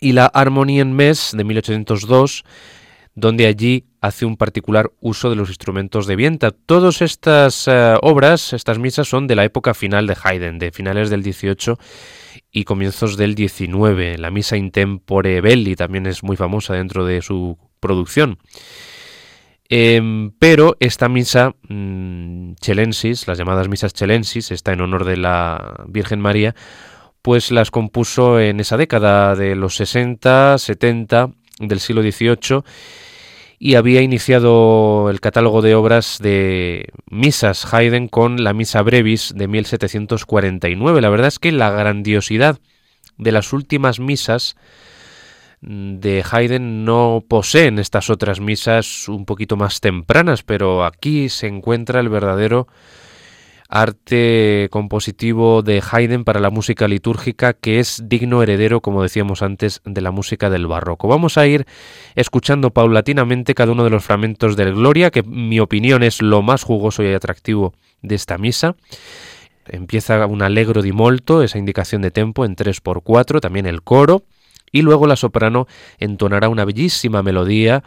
y 0.00 0.12
la 0.12 0.30
en 0.34 0.92
Mes 0.94 1.30
de 1.32 1.44
1802, 1.44 2.44
donde 3.14 3.46
allí 3.46 3.84
hace 4.00 4.24
un 4.24 4.36
particular 4.36 4.90
uso 5.00 5.30
de 5.30 5.36
los 5.36 5.48
instrumentos 5.48 6.06
de 6.06 6.16
viento. 6.16 6.50
Todas 6.50 7.02
estas 7.02 7.68
eh, 7.68 7.94
obras, 8.02 8.52
estas 8.52 8.78
misas, 8.78 9.06
son 9.06 9.28
de 9.28 9.36
la 9.36 9.44
época 9.44 9.74
final 9.74 10.06
de 10.06 10.16
Haydn, 10.20 10.58
de 10.58 10.72
finales 10.72 11.08
del 11.08 11.22
18 11.22 11.78
y 12.52 12.64
comienzos 12.64 13.16
del 13.16 13.34
19. 13.34 14.18
La 14.18 14.30
misa 14.30 14.56
Intempore 14.56 15.40
Belli 15.40 15.74
también 15.74 16.06
es 16.06 16.22
muy 16.22 16.36
famosa 16.36 16.74
dentro 16.74 17.04
de 17.06 17.22
su 17.22 17.58
producción. 17.80 18.38
Em, 19.68 20.32
pero 20.38 20.76
esta 20.80 21.08
misa 21.08 21.54
mm, 21.68 22.54
chelensis, 22.60 23.26
las 23.26 23.38
llamadas 23.38 23.68
misas 23.68 23.94
chelensis, 23.94 24.50
está 24.50 24.72
en 24.72 24.82
honor 24.82 25.06
de 25.06 25.16
la 25.16 25.82
Virgen 25.88 26.20
María, 26.20 26.54
pues 27.22 27.50
las 27.50 27.70
compuso 27.70 28.38
en 28.38 28.60
esa 28.60 28.76
década 28.76 29.34
de 29.34 29.54
los 29.54 29.76
60, 29.76 30.58
70 30.58 31.30
del 31.58 31.80
siglo 31.80 32.02
XVIII 32.02 32.62
y 33.64 33.76
había 33.76 34.02
iniciado 34.02 35.08
el 35.08 35.20
catálogo 35.20 35.62
de 35.62 35.76
obras 35.76 36.18
de 36.20 36.88
misas 37.08 37.72
Haydn 37.72 38.08
con 38.08 38.42
la 38.42 38.54
Misa 38.54 38.82
Brevis 38.82 39.32
de 39.36 39.46
1749. 39.46 41.00
La 41.00 41.08
verdad 41.08 41.28
es 41.28 41.38
que 41.38 41.52
la 41.52 41.70
grandiosidad 41.70 42.58
de 43.18 43.30
las 43.30 43.52
últimas 43.52 44.00
misas 44.00 44.56
de 45.60 46.24
Haydn 46.28 46.84
no 46.84 47.22
poseen 47.28 47.78
estas 47.78 48.10
otras 48.10 48.40
misas 48.40 49.08
un 49.08 49.26
poquito 49.26 49.56
más 49.56 49.80
tempranas, 49.80 50.42
pero 50.42 50.84
aquí 50.84 51.28
se 51.28 51.46
encuentra 51.46 52.00
el 52.00 52.08
verdadero 52.08 52.66
arte 53.72 54.68
compositivo 54.70 55.62
de 55.62 55.82
Haydn 55.82 56.24
para 56.24 56.40
la 56.40 56.50
música 56.50 56.86
litúrgica 56.86 57.54
que 57.54 57.80
es 57.80 58.02
digno 58.04 58.42
heredero, 58.42 58.82
como 58.82 59.02
decíamos 59.02 59.40
antes, 59.40 59.80
de 59.86 60.02
la 60.02 60.10
música 60.10 60.50
del 60.50 60.66
barroco. 60.66 61.08
Vamos 61.08 61.38
a 61.38 61.46
ir 61.46 61.66
escuchando 62.14 62.70
paulatinamente 62.70 63.54
cada 63.54 63.72
uno 63.72 63.82
de 63.82 63.88
los 63.90 64.04
fragmentos 64.04 64.56
del 64.56 64.74
Gloria, 64.74 65.10
que 65.10 65.20
en 65.20 65.48
mi 65.48 65.58
opinión 65.58 66.02
es 66.02 66.20
lo 66.20 66.42
más 66.42 66.64
jugoso 66.64 67.02
y 67.02 67.14
atractivo 67.14 67.72
de 68.02 68.14
esta 68.14 68.36
misa. 68.36 68.76
Empieza 69.66 70.26
un 70.26 70.42
allegro 70.42 70.82
di 70.82 70.92
molto, 70.92 71.42
esa 71.42 71.56
indicación 71.56 72.02
de 72.02 72.10
tempo 72.10 72.44
en 72.44 72.56
3x4, 72.56 73.40
también 73.40 73.64
el 73.64 73.82
coro, 73.82 74.22
y 74.70 74.82
luego 74.82 75.06
la 75.06 75.16
soprano 75.16 75.66
entonará 75.98 76.50
una 76.50 76.66
bellísima 76.66 77.22
melodía 77.22 77.82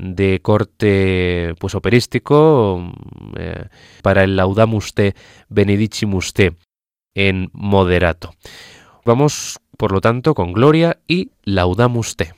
de 0.00 0.40
corte 0.40 1.54
pues 1.58 1.74
operístico 1.74 2.92
eh, 3.36 3.66
para 4.02 4.24
el 4.24 4.36
Laudamus 4.36 4.94
te 4.94 5.14
Benedicimus 5.48 6.32
te 6.32 6.56
en 7.14 7.50
moderato. 7.52 8.32
Vamos, 9.04 9.58
por 9.76 9.92
lo 9.92 10.00
tanto, 10.00 10.34
con 10.34 10.52
Gloria 10.52 11.00
y 11.06 11.32
Laudamus 11.42 12.16
te. 12.16 12.32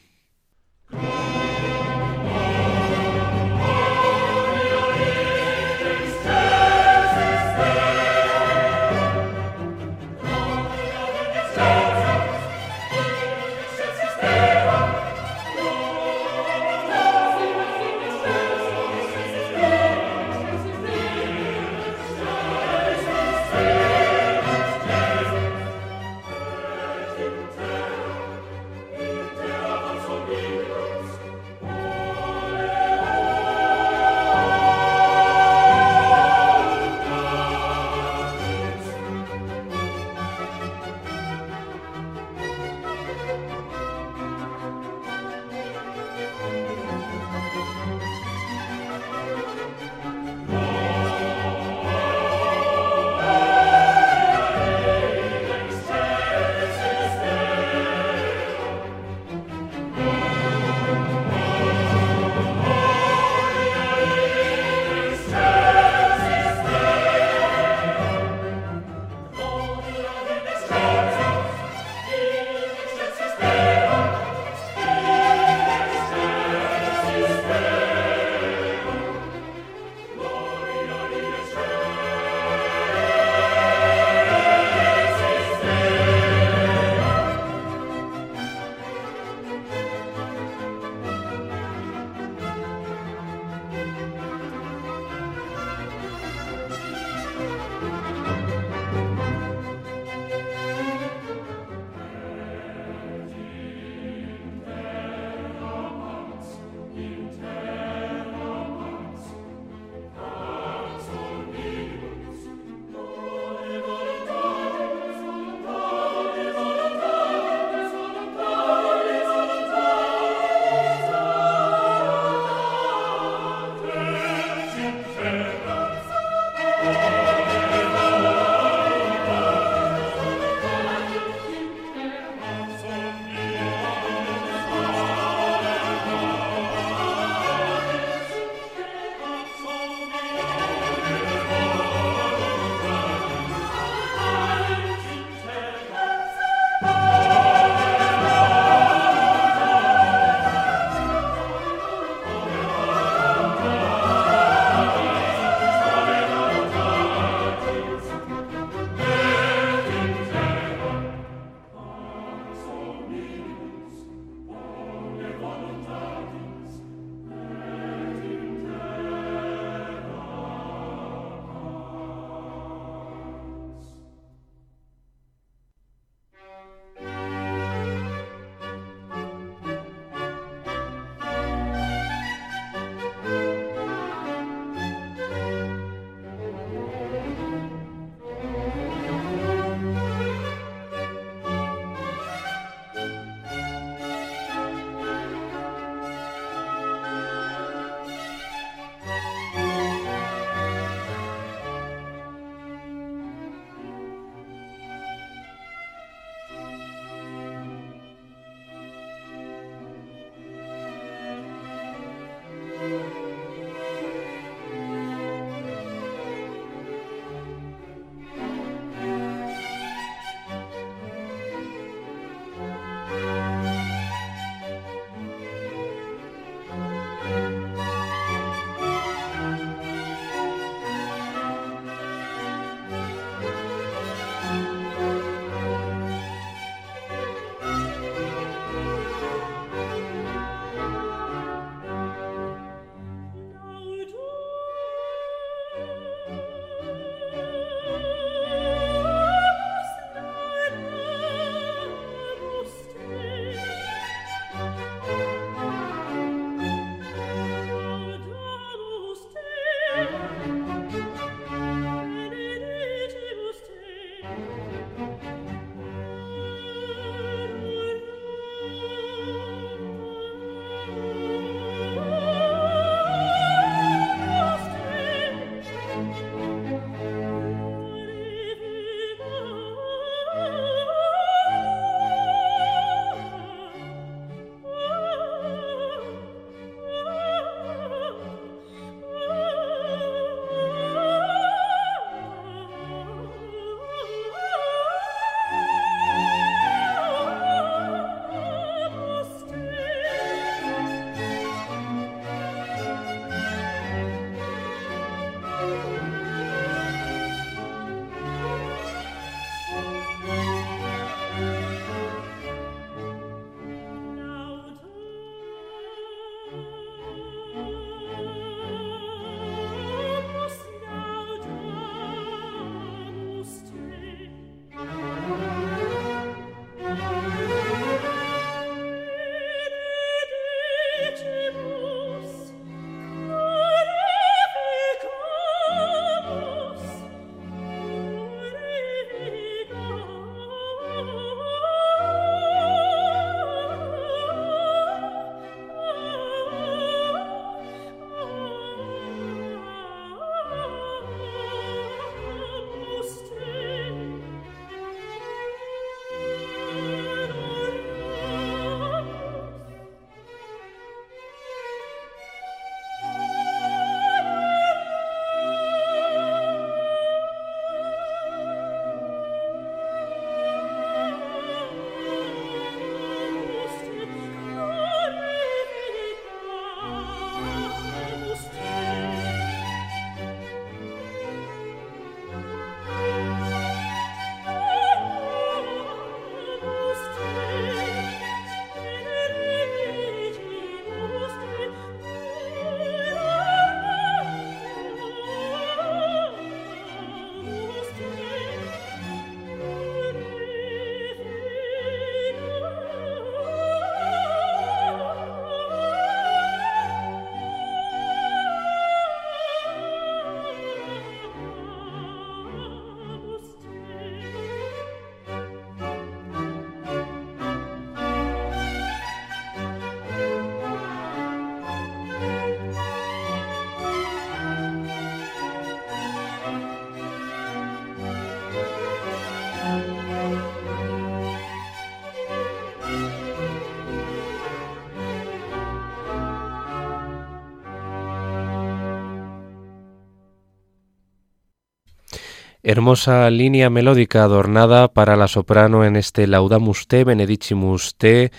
Hermosa 442.65 443.29
línea 443.31 443.71
melódica 443.71 444.23
adornada 444.23 444.87
para 444.87 445.17
la 445.17 445.27
soprano 445.27 445.85
en 445.85 445.97
este 445.97 446.29
Laudamus 446.29 446.87
Te, 446.87 447.03
Benedicimus 447.03 447.97
Te 447.97 448.31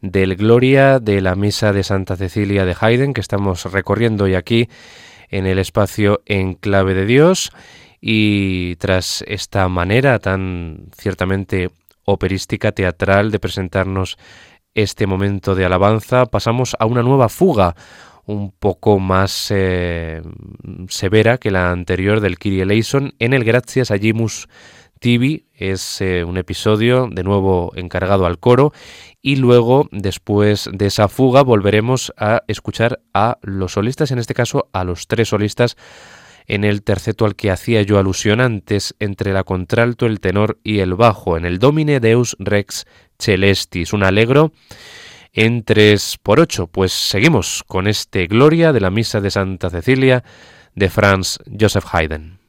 del 0.00 0.36
Gloria 0.36 1.00
de 1.00 1.20
la 1.20 1.34
Misa 1.34 1.72
de 1.72 1.82
Santa 1.82 2.14
Cecilia 2.14 2.64
de 2.64 2.76
Haydn 2.80 3.12
que 3.12 3.20
estamos 3.20 3.64
recorriendo 3.72 4.22
hoy 4.22 4.36
aquí 4.36 4.68
en 5.30 5.46
el 5.46 5.58
espacio 5.58 6.22
en 6.26 6.54
clave 6.54 6.94
de 6.94 7.06
Dios. 7.06 7.50
Y 8.00 8.76
tras 8.76 9.24
esta 9.26 9.66
manera 9.66 10.20
tan 10.20 10.86
ciertamente 10.96 11.70
operística, 12.04 12.70
teatral 12.70 13.32
de 13.32 13.40
presentarnos 13.40 14.16
este 14.74 15.08
momento 15.08 15.56
de 15.56 15.64
alabanza, 15.64 16.26
pasamos 16.26 16.76
a 16.78 16.86
una 16.86 17.02
nueva 17.02 17.28
fuga, 17.28 17.74
un 18.24 18.52
poco 18.52 18.98
más 18.98 19.48
eh, 19.50 20.22
severa 20.88 21.38
que 21.38 21.50
la 21.50 21.70
anterior 21.70 22.20
del 22.20 22.38
Kyrie 22.38 22.62
eleison 22.62 23.14
en 23.18 23.32
el 23.32 23.44
Gracias 23.44 23.90
a 23.90 23.98
Jimus 23.98 24.48
Tibi. 25.00 25.46
Es 25.54 26.00
eh, 26.00 26.24
un 26.24 26.38
episodio 26.38 27.08
de 27.10 27.24
nuevo 27.24 27.72
encargado 27.74 28.26
al 28.26 28.38
coro 28.38 28.72
y 29.20 29.36
luego 29.36 29.88
después 29.90 30.68
de 30.72 30.86
esa 30.86 31.08
fuga 31.08 31.42
volveremos 31.42 32.12
a 32.16 32.42
escuchar 32.46 33.00
a 33.12 33.38
los 33.42 33.72
solistas, 33.72 34.10
en 34.10 34.18
este 34.18 34.34
caso 34.34 34.68
a 34.72 34.84
los 34.84 35.06
tres 35.06 35.28
solistas 35.28 35.76
en 36.46 36.64
el 36.64 36.82
terceto 36.82 37.24
al 37.24 37.36
que 37.36 37.50
hacía 37.50 37.82
yo 37.82 37.98
alusión 37.98 38.40
antes, 38.40 38.94
entre 38.98 39.32
la 39.32 39.44
contralto, 39.44 40.06
el 40.06 40.20
tenor 40.20 40.58
y 40.64 40.80
el 40.80 40.94
bajo, 40.94 41.36
en 41.36 41.44
el 41.44 41.58
Domine 41.58 42.00
Deus 42.00 42.36
Rex 42.38 42.84
Celestis, 43.18 43.92
un 43.92 44.02
alegro 44.02 44.52
en 45.32 45.64
3 45.64 46.18
por 46.22 46.40
8. 46.40 46.66
Pues 46.66 46.92
seguimos 46.92 47.62
con 47.66 47.86
este 47.86 48.26
Gloria 48.26 48.72
de 48.72 48.80
la 48.80 48.90
Misa 48.90 49.20
de 49.20 49.30
Santa 49.30 49.70
Cecilia 49.70 50.24
de 50.74 50.90
Franz 50.90 51.38
Joseph 51.58 51.86
Haydn. 51.92 52.41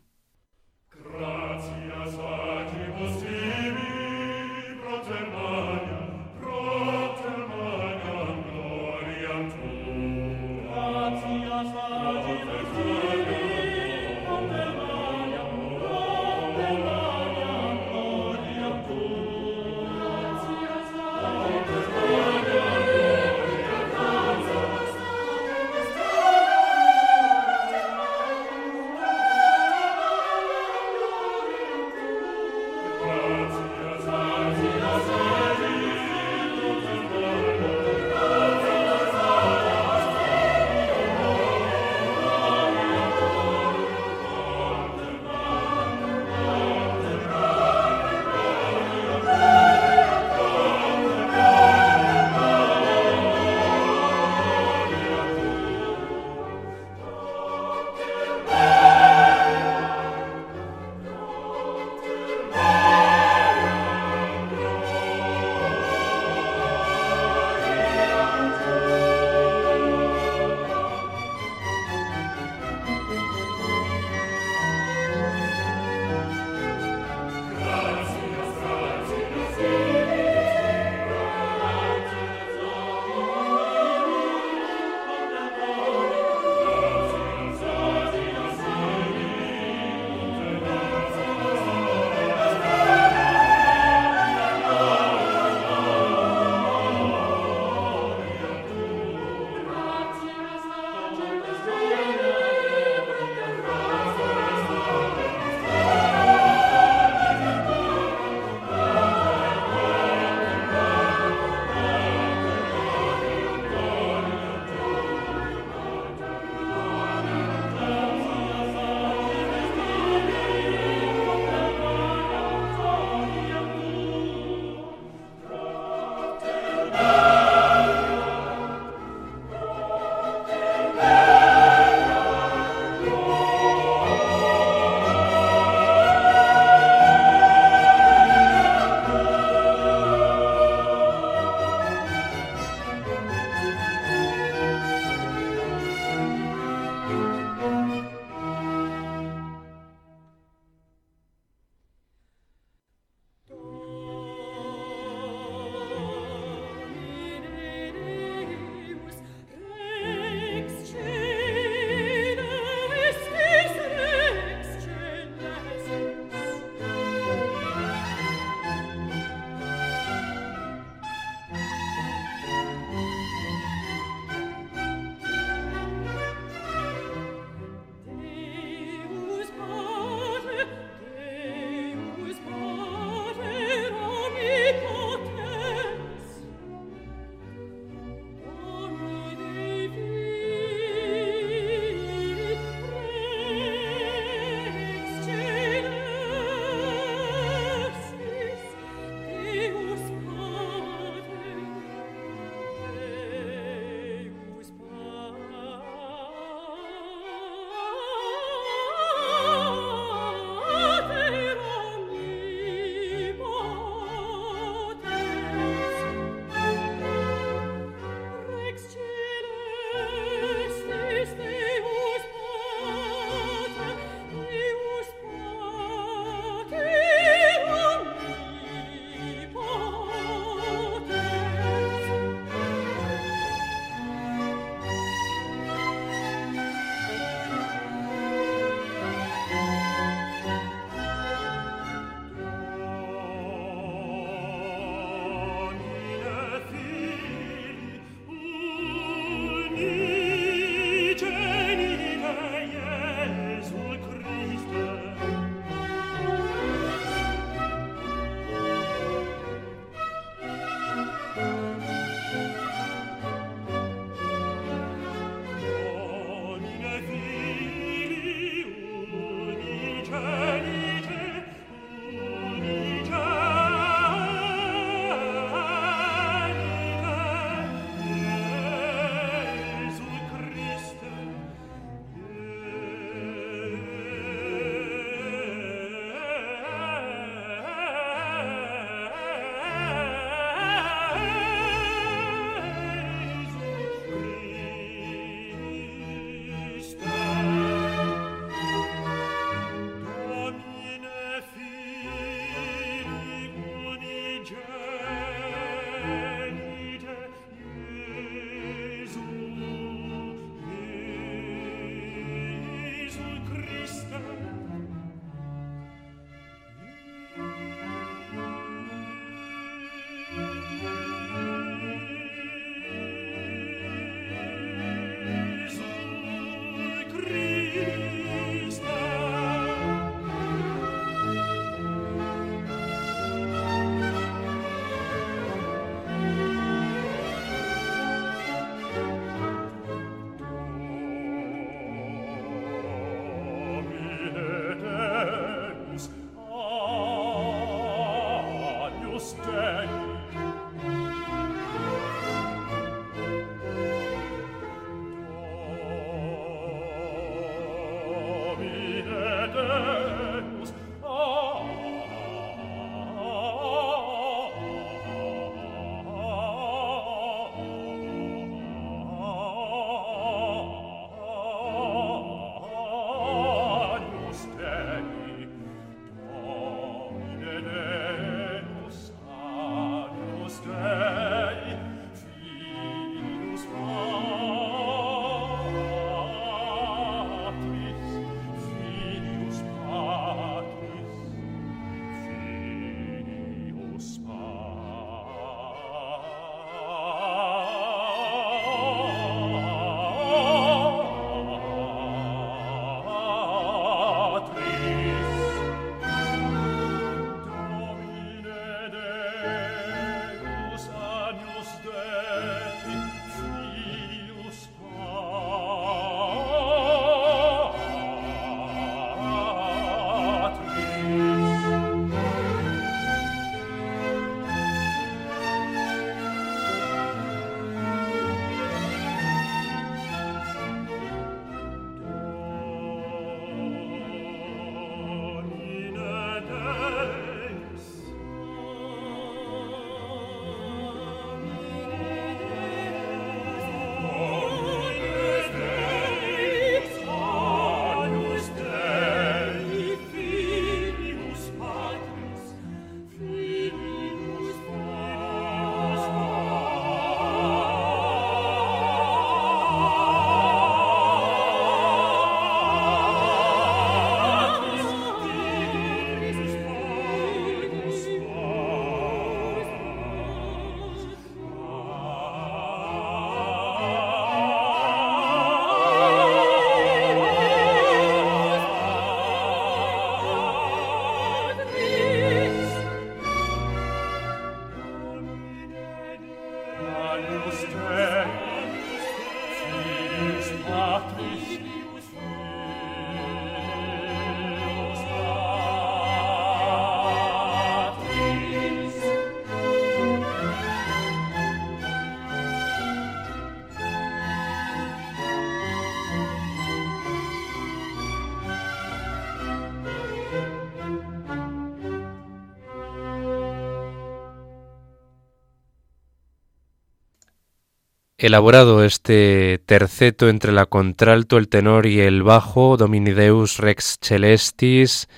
Elaborado 518.23 518.85
este 518.85 519.61
terceto 519.65 520.29
entre 520.29 520.53
la 520.53 520.65
contralto, 520.65 521.37
el 521.37 521.49
tenor 521.49 521.85
y 521.85 521.99
el 521.99 522.23
bajo, 522.23 522.77
Dominideus 522.77 523.57
Rex 523.57 523.97
Celestis, 524.01 525.09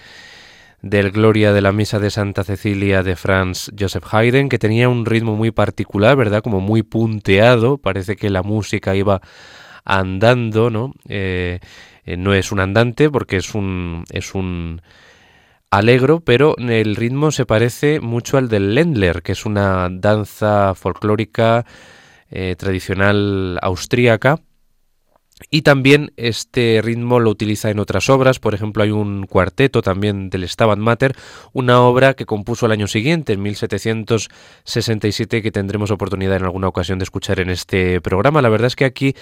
del 0.81 1.11
Gloria 1.11 1.53
de 1.53 1.61
la 1.61 1.71
Misa 1.71 1.99
de 1.99 2.09
Santa 2.09 2.43
Cecilia 2.43 3.03
de 3.03 3.15
Franz 3.15 3.69
Joseph 3.79 4.11
Haydn, 4.11 4.49
que 4.49 4.57
tenía 4.57 4.89
un 4.89 5.05
ritmo 5.05 5.35
muy 5.35 5.51
particular, 5.51 6.17
¿verdad? 6.17 6.41
Como 6.41 6.61
muy 6.61 6.81
punteado, 6.81 7.77
parece 7.77 8.15
que 8.15 8.31
la 8.31 8.41
música 8.41 8.95
iba 8.95 9.21
andando, 9.83 10.71
¿no? 10.71 10.91
Eh, 11.07 11.59
eh, 12.05 12.17
no 12.17 12.33
es 12.33 12.51
un 12.51 12.59
andante 12.59 13.11
porque 13.11 13.37
es 13.37 13.53
un, 13.53 14.03
es 14.09 14.33
un 14.33 14.81
alegro, 15.69 16.21
pero 16.21 16.55
el 16.57 16.95
ritmo 16.95 17.29
se 17.29 17.45
parece 17.45 17.99
mucho 17.99 18.39
al 18.39 18.49
del 18.49 18.73
Ländler, 18.73 19.21
que 19.21 19.33
es 19.33 19.45
una 19.45 19.89
danza 19.91 20.73
folclórica 20.73 21.67
eh, 22.31 22.55
tradicional 22.57 23.59
austríaca. 23.61 24.39
Y 25.49 25.63
también 25.63 26.13
este 26.15 26.79
ritmo 26.81 27.19
lo 27.19 27.29
utiliza 27.29 27.69
en 27.69 27.79
otras 27.79 28.09
obras, 28.09 28.39
por 28.39 28.53
ejemplo 28.53 28.83
hay 28.83 28.91
un 28.91 29.25
cuarteto 29.25 29.81
también 29.81 30.29
del 30.29 30.47
Stabat 30.47 30.79
Mater, 30.79 31.13
una 31.51 31.81
obra 31.81 32.13
que 32.13 32.25
compuso 32.25 32.67
el 32.67 32.71
año 32.71 32.87
siguiente, 32.87 33.33
en 33.33 33.41
1767, 33.41 35.41
que 35.41 35.51
tendremos 35.51 35.91
oportunidad 35.91 36.37
en 36.37 36.45
alguna 36.45 36.69
ocasión 36.69 36.99
de 36.99 37.03
escuchar 37.03 37.41
en 37.41 37.49
este 37.49 37.99
programa. 37.99 38.41
La 38.41 38.47
verdad 38.47 38.67
es 38.67 38.77
que 38.77 38.85
aquí 38.85 39.13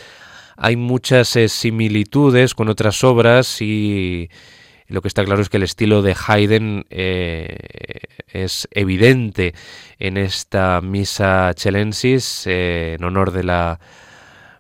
hay 0.56 0.76
muchas 0.76 1.36
eh, 1.36 1.50
similitudes 1.50 2.54
con 2.54 2.70
otras 2.70 3.04
obras 3.04 3.60
y 3.60 4.30
lo 4.94 5.02
que 5.02 5.08
está 5.08 5.26
claro 5.26 5.42
es 5.42 5.50
que 5.50 5.58
el 5.58 5.64
estilo 5.64 6.04
de 6.04 6.16
Haydn 6.16 6.86
eh, 6.92 7.58
es 8.28 8.68
evidente 8.70 9.56
en 9.98 10.18
esta 10.18 10.82
misa 10.82 11.52
chelensis 11.56 12.46
eh, 12.46 12.98
en 13.00 13.04
honor 13.04 13.32
de 13.32 13.44
la 13.44 13.80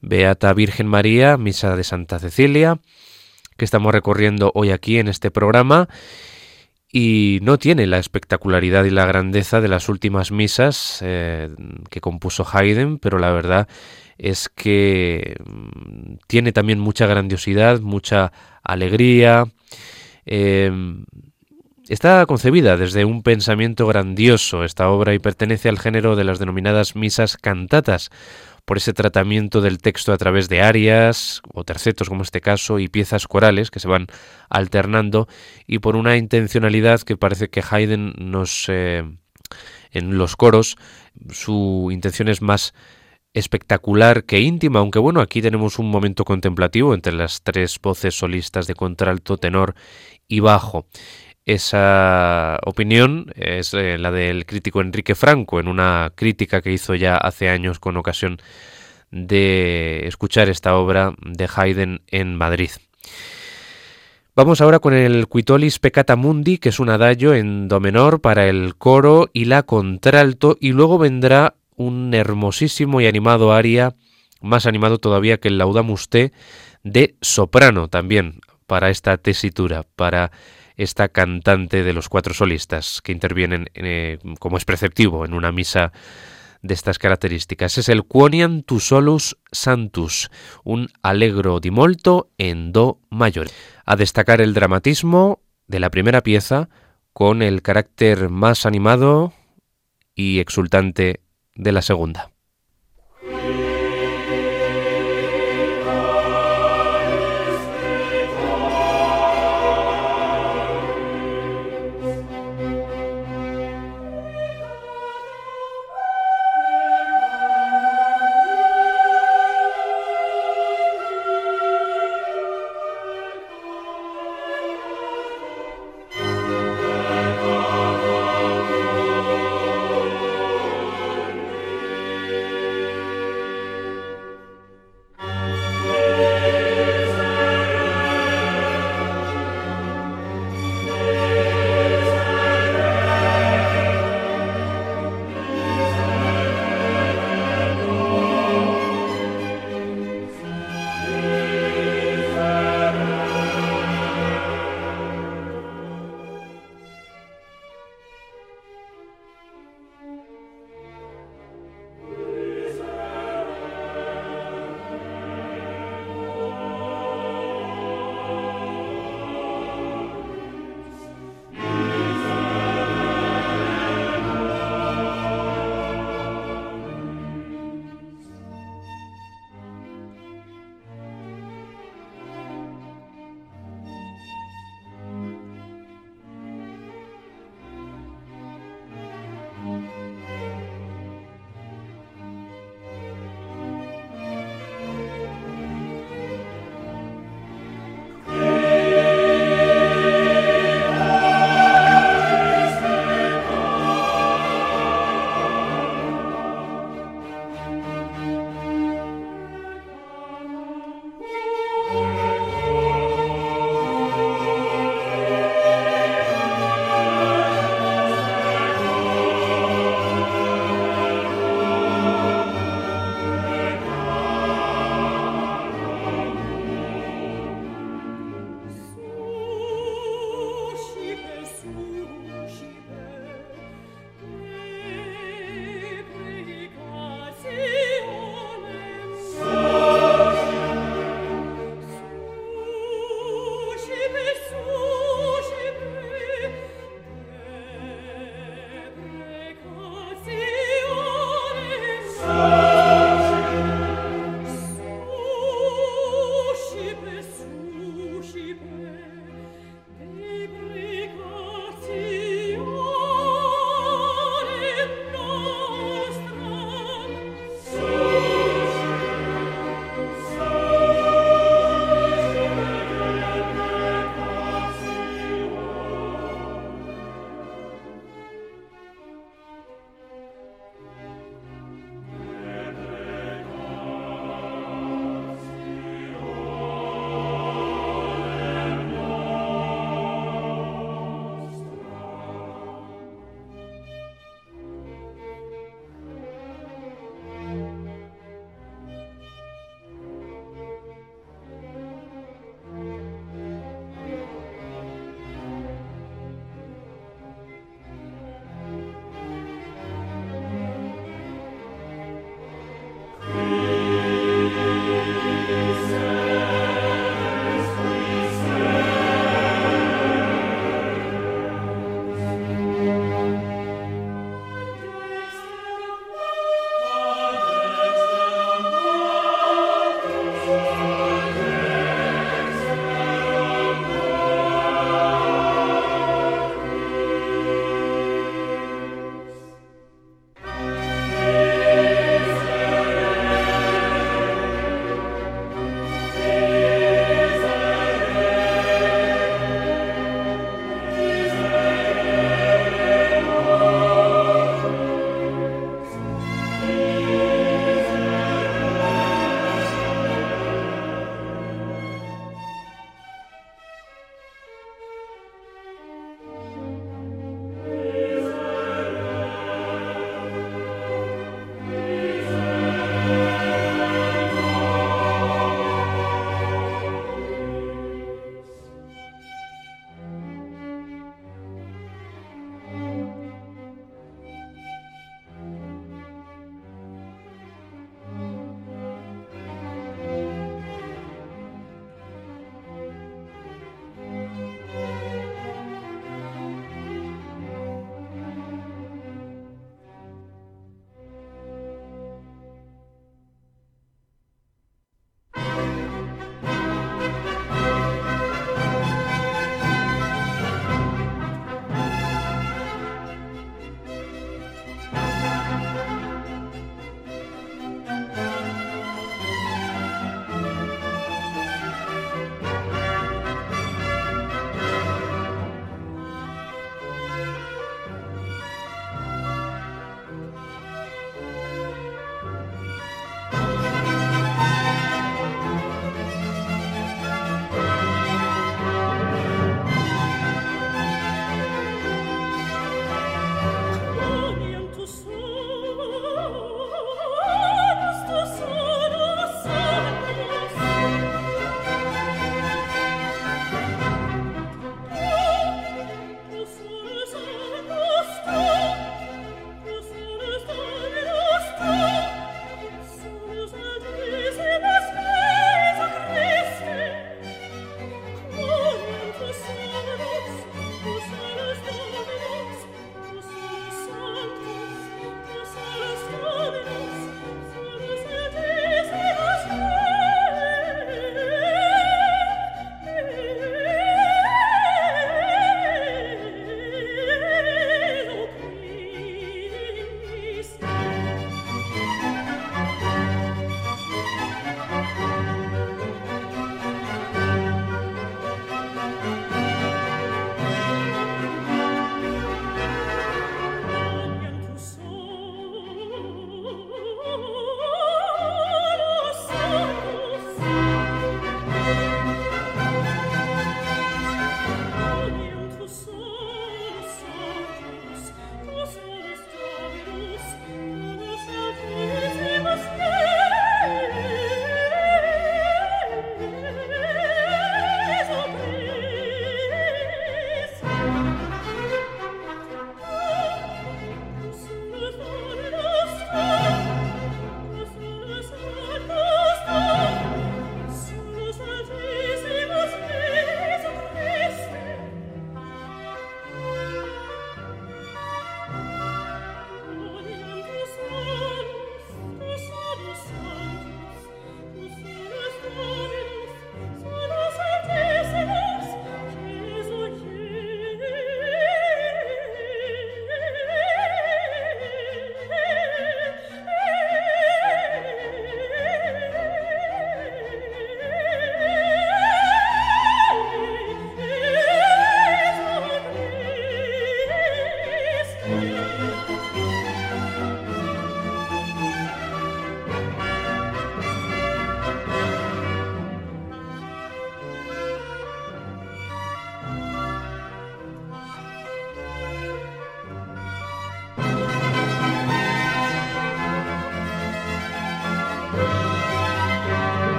Beata 0.00 0.52
Virgen 0.54 0.86
María, 0.86 1.36
misa 1.36 1.74
de 1.74 1.82
Santa 1.82 2.20
Cecilia, 2.20 2.78
que 3.56 3.64
estamos 3.64 3.92
recorriendo 3.92 4.52
hoy 4.54 4.70
aquí 4.70 5.00
en 5.00 5.08
este 5.08 5.32
programa 5.32 5.88
y 6.92 7.40
no 7.42 7.58
tiene 7.58 7.88
la 7.88 7.98
espectacularidad 7.98 8.84
y 8.84 8.90
la 8.90 9.06
grandeza 9.06 9.60
de 9.60 9.66
las 9.66 9.88
últimas 9.88 10.30
misas 10.30 11.00
eh, 11.02 11.50
que 11.90 12.00
compuso 12.00 12.46
Haydn, 12.48 13.00
pero 13.00 13.18
la 13.18 13.32
verdad 13.32 13.66
es 14.16 14.48
que 14.48 15.34
mm, 15.44 16.18
tiene 16.28 16.52
también 16.52 16.78
mucha 16.78 17.06
grandiosidad, 17.06 17.80
mucha 17.80 18.30
alegría, 18.62 19.48
Em, 20.26 21.04
está 21.88 22.24
concebida 22.26 22.76
desde 22.76 23.04
un 23.04 23.22
pensamiento 23.22 23.86
grandioso. 23.86 24.64
Esta 24.64 24.88
obra 24.90 25.14
y 25.14 25.18
pertenece 25.18 25.68
al 25.68 25.78
género 25.78 26.16
de 26.16 26.24
las 26.24 26.38
denominadas 26.38 26.96
misas 26.96 27.36
cantatas, 27.36 28.10
por 28.70 28.76
ese 28.76 28.92
tratamiento 28.92 29.60
del 29.60 29.78
texto 29.78 30.12
a 30.12 30.16
través 30.16 30.48
de 30.48 30.62
arias 30.62 31.42
o 31.52 31.64
tercetos 31.64 32.08
como 32.08 32.22
este 32.22 32.40
caso 32.40 32.78
y 32.78 32.86
piezas 32.86 33.26
corales 33.26 33.68
que 33.68 33.80
se 33.80 33.88
van 33.88 34.06
alternando 34.48 35.26
y 35.66 35.80
por 35.80 35.96
una 35.96 36.16
intencionalidad 36.16 37.00
que 37.00 37.16
parece 37.16 37.48
que 37.48 37.64
Haydn 37.68 38.14
nos 38.18 38.66
eh, 38.68 39.02
en 39.90 40.18
los 40.18 40.36
coros 40.36 40.76
su 41.30 41.88
intención 41.90 42.28
es 42.28 42.42
más 42.42 42.72
espectacular 43.32 44.24
que 44.24 44.40
íntima, 44.40 44.80
aunque 44.80 44.98
bueno, 44.98 45.20
aquí 45.20 45.40
tenemos 45.42 45.78
un 45.78 45.90
momento 45.90 46.24
contemplativo 46.24 46.94
entre 46.94 47.12
las 47.12 47.42
tres 47.42 47.78
voces 47.80 48.16
solistas 48.16 48.66
de 48.66 48.74
contralto, 48.74 49.36
tenor 49.36 49.74
y 50.28 50.40
bajo. 50.40 50.86
Esa 51.44 52.58
opinión 52.64 53.32
es 53.34 53.74
eh, 53.74 53.98
la 53.98 54.10
del 54.10 54.46
crítico 54.46 54.80
Enrique 54.80 55.14
Franco 55.14 55.58
en 55.58 55.68
una 55.68 56.12
crítica 56.14 56.60
que 56.60 56.72
hizo 56.72 56.94
ya 56.94 57.16
hace 57.16 57.48
años 57.48 57.80
con 57.80 57.96
ocasión 57.96 58.38
de 59.10 60.06
escuchar 60.06 60.48
esta 60.48 60.76
obra 60.76 61.14
de 61.24 61.48
Haydn 61.52 62.02
en 62.08 62.36
Madrid. 62.36 62.70
Vamos 64.36 64.60
ahora 64.60 64.78
con 64.78 64.94
el 64.94 65.26
Quitolis 65.28 65.80
Peccata 65.80 66.14
Mundi, 66.14 66.58
que 66.58 66.68
es 66.68 66.78
un 66.78 66.88
adagio 66.88 67.34
en 67.34 67.66
do 67.66 67.80
menor 67.80 68.20
para 68.20 68.46
el 68.46 68.76
coro 68.76 69.28
y 69.32 69.46
la 69.46 69.64
contralto, 69.64 70.56
y 70.60 70.72
luego 70.72 70.98
vendrá 70.98 71.56
un 71.80 72.12
hermosísimo 72.12 73.00
y 73.00 73.06
animado 73.06 73.54
aria, 73.54 73.94
más 74.42 74.66
animado 74.66 74.98
todavía 74.98 75.38
que 75.38 75.48
el 75.48 75.56
Laudamus 75.56 76.10
Te, 76.10 76.30
de 76.82 77.16
soprano 77.22 77.88
también 77.88 78.40
para 78.66 78.90
esta 78.90 79.16
tesitura, 79.16 79.86
para 79.96 80.30
esta 80.76 81.08
cantante 81.08 81.82
de 81.82 81.94
los 81.94 82.10
cuatro 82.10 82.34
solistas 82.34 83.00
que 83.02 83.12
intervienen 83.12 83.70
eh, 83.72 84.18
como 84.38 84.58
es 84.58 84.66
preceptivo 84.66 85.24
en 85.24 85.32
una 85.32 85.52
misa 85.52 85.92
de 86.60 86.74
estas 86.74 86.98
características. 86.98 87.78
Es 87.78 87.88
el 87.88 88.04
Quonian 88.04 88.62
tu 88.62 88.78
solus 88.78 89.38
santus, 89.50 90.30
un 90.64 90.88
allegro 91.02 91.60
di 91.60 91.70
molto 91.70 92.28
en 92.36 92.72
do 92.72 93.00
mayor. 93.08 93.48
A 93.86 93.96
destacar 93.96 94.42
el 94.42 94.52
dramatismo 94.52 95.40
de 95.66 95.80
la 95.80 95.88
primera 95.88 96.20
pieza 96.22 96.68
con 97.14 97.40
el 97.40 97.62
carácter 97.62 98.28
más 98.28 98.66
animado 98.66 99.32
y 100.14 100.40
exultante 100.40 101.20
de 101.60 101.72
la 101.72 101.82
segunda. 101.82 102.30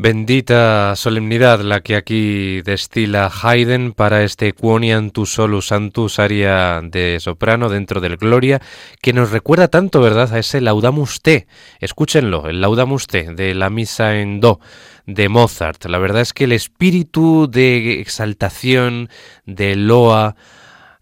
Bendita 0.00 0.94
solemnidad 0.94 1.58
la 1.62 1.80
que 1.80 1.96
aquí 1.96 2.62
destila 2.62 3.32
Haydn 3.42 3.90
para 3.90 4.22
este 4.22 4.52
Quonian 4.52 5.10
tu 5.10 5.26
solus 5.26 5.72
antus 5.72 6.20
aria 6.20 6.80
de 6.84 7.18
soprano 7.18 7.68
dentro 7.68 8.00
del 8.00 8.16
Gloria, 8.16 8.62
que 9.02 9.12
nos 9.12 9.32
recuerda 9.32 9.66
tanto, 9.66 10.00
¿verdad?, 10.00 10.32
a 10.32 10.38
ese 10.38 10.60
Laudamus 10.60 11.20
Te. 11.20 11.48
Escúchenlo, 11.80 12.48
el 12.48 12.60
Laudamus 12.60 13.08
Te 13.08 13.34
de 13.34 13.56
la 13.56 13.70
misa 13.70 14.20
en 14.20 14.38
Do 14.38 14.60
de 15.06 15.28
Mozart. 15.28 15.86
La 15.86 15.98
verdad 15.98 16.22
es 16.22 16.32
que 16.32 16.44
el 16.44 16.52
espíritu 16.52 17.48
de 17.50 18.00
exaltación, 18.00 19.08
de 19.46 19.74
loa, 19.74 20.36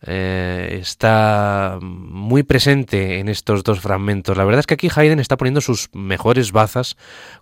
eh, 0.03 0.78
está 0.80 1.78
muy 1.80 2.42
presente 2.42 3.18
en 3.18 3.28
estos 3.28 3.64
dos 3.64 3.80
fragmentos. 3.80 4.36
La 4.36 4.44
verdad 4.44 4.61
es 4.61 4.66
que 4.66 4.74
aquí 4.74 4.88
Haydn 4.94 5.20
está 5.20 5.36
poniendo 5.36 5.61
sus 5.61 5.88
mejores 5.94 6.53
bazas 6.53 6.97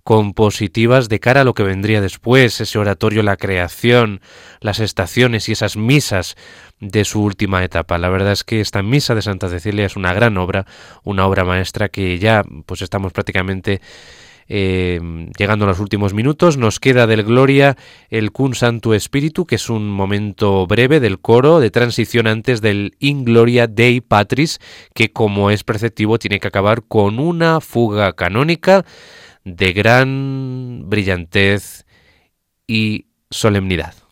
compositivas 0.05 1.09
de 1.09 1.21
cara 1.21 1.41
a 1.41 1.45
lo 1.45 1.55
que 1.55 1.65
vendría 1.65 2.01
después, 2.01 2.61
ese 2.61 2.79
oratorio, 2.79 3.23
la 3.23 3.37
creación, 3.37 4.21
las 4.61 4.79
estaciones 4.79 5.49
y 5.49 5.53
esas 5.53 5.77
misas 5.77 6.37
de 6.81 7.05
su 7.05 7.23
última 7.23 7.65
etapa. 7.65 7.99
La 7.99 8.09
verdad 8.09 8.33
es 8.33 8.45
que 8.45 8.61
esta 8.61 8.83
misa 8.83 9.15
de 9.15 9.23
Santa 9.23 9.49
Cecilia 9.49 9.87
es 9.87 9.97
una 9.97 10.13
gran 10.13 10.37
obra, 10.37 10.67
una 11.03 11.27
obra 11.27 11.45
maestra 11.45 11.89
que 11.89 12.19
ya 12.19 12.45
pues 12.67 12.83
estamos 12.83 13.13
prácticamente 13.13 13.81
eh, 14.49 15.01
llegando 15.39 15.65
a 15.65 15.69
los 15.69 15.81
últimos 15.81 16.15
minutos, 16.15 16.57
nos 16.57 16.81
queda 16.81 17.07
del 17.07 17.25
Gloria 17.25 17.77
el 18.11 18.33
Cun 18.33 18.55
Santo 18.55 18.95
Espíritu, 18.95 19.47
que 19.47 19.57
es 19.57 19.71
un 19.71 19.89
momento 19.89 20.67
breve 20.67 21.01
del 21.01 21.21
coro 21.21 21.61
de 21.61 21.71
transición 21.71 22.27
antes 22.27 22.61
del 22.61 22.97
In 22.99 23.25
Gloria 23.25 23.67
Dei 23.67 24.01
Patris, 24.01 24.61
que 24.95 25.13
como 25.13 25.51
es 25.51 25.65
perceptivo 25.65 26.19
tiene 26.19 26.41
que 26.41 26.49
acabar 26.49 26.83
con 26.83 27.19
una 27.19 27.61
fuga 27.61 28.13
canónica 28.13 28.85
de 29.45 29.73
gran 29.73 30.85
brillantez 30.87 31.85
y 32.67 33.07
solemnidad. 33.31 34.04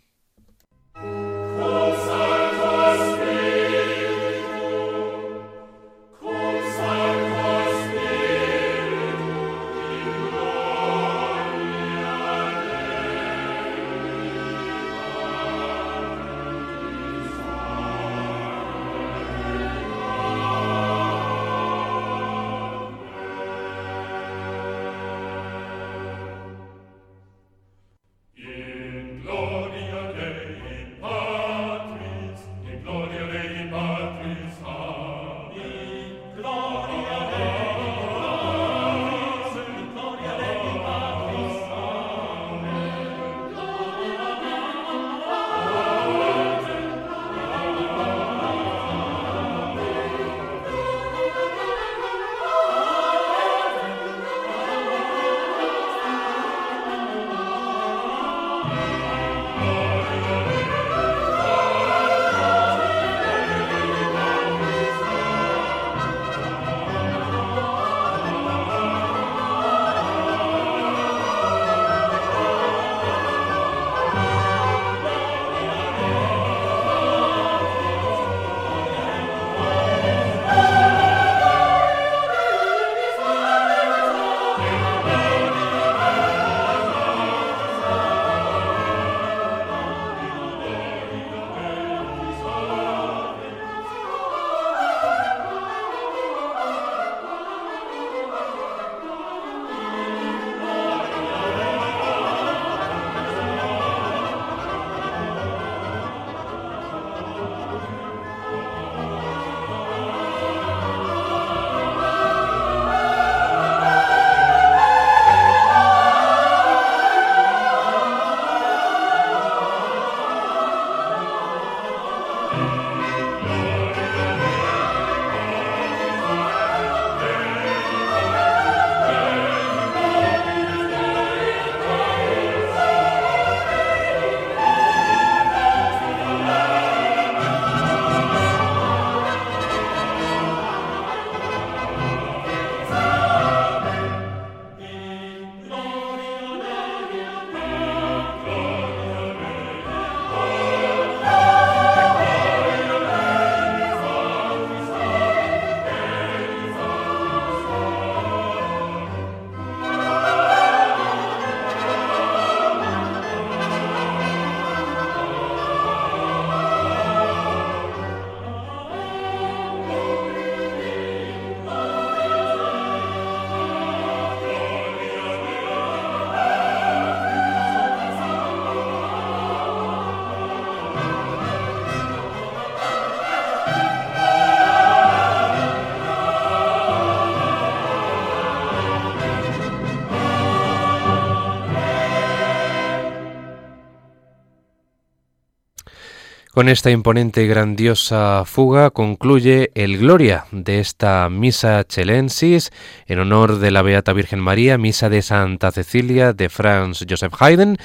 Con 196.62 196.68
esta 196.68 196.92
imponente 196.92 197.42
y 197.42 197.48
grandiosa 197.48 198.44
fuga 198.44 198.90
concluye 198.90 199.72
el 199.74 199.98
Gloria 199.98 200.44
de 200.52 200.78
esta 200.78 201.28
Misa 201.28 201.82
Chelensis 201.82 202.70
en 203.06 203.18
honor 203.18 203.58
de 203.58 203.72
la 203.72 203.82
Beata 203.82 204.12
Virgen 204.12 204.38
María, 204.38 204.78
Misa 204.78 205.08
de 205.08 205.22
Santa 205.22 205.72
Cecilia 205.72 206.32
de 206.32 206.48
Franz 206.48 207.04
Joseph 207.10 207.34
Haydn. 207.36 207.78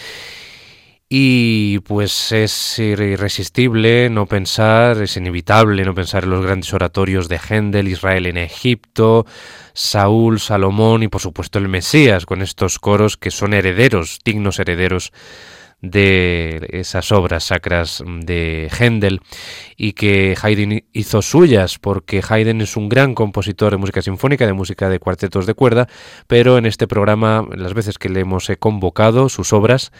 Y 1.09 1.79
pues 1.79 2.31
es 2.31 2.77
irresistible 2.77 4.11
no 4.11 4.27
pensar, 4.27 5.01
es 5.01 5.17
inevitable 5.17 5.83
no 5.83 5.95
pensar 5.95 6.25
en 6.25 6.29
los 6.29 6.45
grandes 6.45 6.71
oratorios 6.71 7.27
de 7.29 7.39
Händel, 7.39 7.87
Israel 7.87 8.27
en 8.27 8.37
Egipto, 8.37 9.25
Saúl, 9.73 10.39
Salomón 10.39 11.01
y 11.01 11.07
por 11.07 11.21
supuesto 11.21 11.57
el 11.57 11.67
Mesías, 11.67 12.27
con 12.27 12.43
estos 12.43 12.77
coros 12.77 13.17
que 13.17 13.31
son 13.31 13.55
herederos, 13.55 14.19
dignos 14.23 14.59
herederos 14.59 15.11
de 15.81 16.67
esas 16.71 17.11
obras 17.11 17.45
sacras 17.45 18.03
de 18.05 18.69
Händel 18.77 19.21
y 19.75 19.93
que 19.93 20.35
Haydn 20.41 20.83
hizo 20.91 21.21
suyas 21.21 21.77
porque 21.77 22.23
Haydn 22.27 22.61
es 22.61 22.75
un 22.75 22.89
gran 22.89 23.13
compositor 23.13 23.71
de 23.71 23.77
música 23.77 24.01
sinfónica, 24.01 24.47
de 24.47 24.53
música 24.53 24.89
de 24.89 24.99
cuartetos 24.99 25.45
de 25.45 25.53
cuerda, 25.53 25.87
pero 26.25 26.57
en 26.57 26.65
este 26.65 26.87
programa, 26.87 27.47
las 27.55 27.75
veces 27.75 27.99
que 27.99 28.09
le 28.09 28.21
hemos 28.21 28.49
convocado 28.59 29.29
sus 29.29 29.53
obras, 29.53 29.91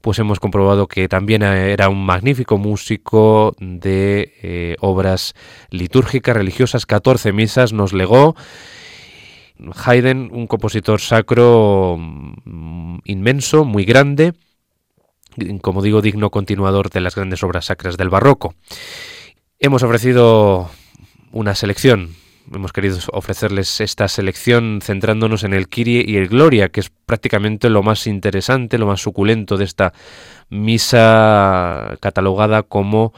pues 0.00 0.18
hemos 0.18 0.40
comprobado 0.40 0.86
que 0.86 1.08
también 1.08 1.42
era 1.42 1.90
un 1.90 2.06
magnífico 2.06 2.56
músico 2.56 3.54
de 3.60 4.32
eh, 4.42 4.76
obras 4.80 5.34
litúrgicas, 5.70 6.36
religiosas, 6.36 6.86
14 6.86 7.32
misas 7.32 7.72
nos 7.72 7.92
legó. 7.92 8.34
Haydn, 9.84 10.30
un 10.32 10.46
compositor 10.46 11.00
sacro 11.00 11.96
mm, 11.98 12.98
inmenso, 13.04 13.64
muy 13.64 13.84
grande, 13.84 14.32
como 15.60 15.82
digo, 15.82 16.02
digno 16.02 16.30
continuador 16.30 16.90
de 16.90 17.00
las 17.00 17.14
grandes 17.14 17.42
obras 17.42 17.66
sacras 17.66 17.96
del 17.96 18.10
barroco. 18.10 18.54
Hemos 19.58 19.82
ofrecido 19.82 20.70
una 21.32 21.54
selección, 21.54 22.14
hemos 22.52 22.72
querido 22.72 22.98
ofrecerles 23.12 23.80
esta 23.80 24.08
selección 24.08 24.80
centrándonos 24.82 25.44
en 25.44 25.52
el 25.52 25.68
Kyrie 25.68 26.04
y 26.06 26.16
el 26.16 26.28
Gloria, 26.28 26.68
que 26.68 26.80
es 26.80 26.90
prácticamente 26.90 27.68
lo 27.70 27.82
más 27.82 28.06
interesante, 28.06 28.78
lo 28.78 28.86
más 28.86 29.00
suculento 29.00 29.56
de 29.56 29.64
esta 29.64 29.92
misa 30.48 31.96
catalogada 32.00 32.62
como 32.62 33.12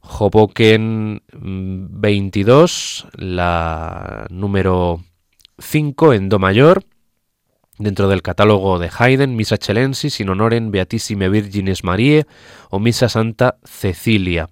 Hoboken 0.00 1.22
22, 1.32 3.08
la 3.16 4.26
número 4.30 5.02
5 5.58 6.14
en 6.14 6.28
Do 6.28 6.38
mayor, 6.38 6.84
dentro 7.78 8.08
del 8.08 8.22
catálogo 8.22 8.78
de 8.78 8.90
Haydn, 8.96 9.36
Misa 9.36 9.56
Celensis 9.56 10.20
in 10.20 10.28
honorem 10.28 10.70
Beatissime 10.70 11.28
Virgines 11.28 11.84
Marie 11.84 12.26
o 12.70 12.78
Misa 12.78 13.08
Santa 13.08 13.56
Cecilia. 13.64 14.48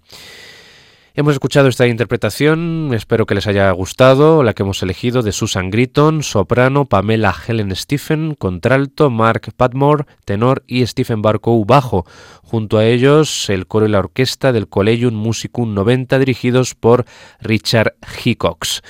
Hemos 1.18 1.32
escuchado 1.32 1.68
esta 1.68 1.86
interpretación, 1.86 2.90
espero 2.92 3.24
que 3.24 3.34
les 3.34 3.46
haya 3.46 3.70
gustado, 3.70 4.42
la 4.42 4.52
que 4.52 4.64
hemos 4.64 4.82
elegido 4.82 5.22
de 5.22 5.32
Susan 5.32 5.70
Gritton, 5.70 6.22
soprano, 6.22 6.84
Pamela 6.84 7.34
Helen 7.34 7.74
Stephen, 7.74 8.34
contralto, 8.34 9.08
Mark 9.08 9.50
Padmore, 9.56 10.04
tenor 10.26 10.62
y 10.66 10.86
Stephen 10.86 11.22
Barcow, 11.22 11.64
bajo. 11.64 12.04
Junto 12.42 12.76
a 12.76 12.84
ellos, 12.84 13.48
el 13.48 13.66
coro 13.66 13.86
y 13.86 13.88
la 13.88 14.00
orquesta 14.00 14.52
del 14.52 14.68
Collegium 14.68 15.14
Musicum 15.14 15.72
90, 15.72 16.18
dirigidos 16.18 16.74
por 16.74 17.06
Richard 17.40 17.94
Hickox. 18.22 18.82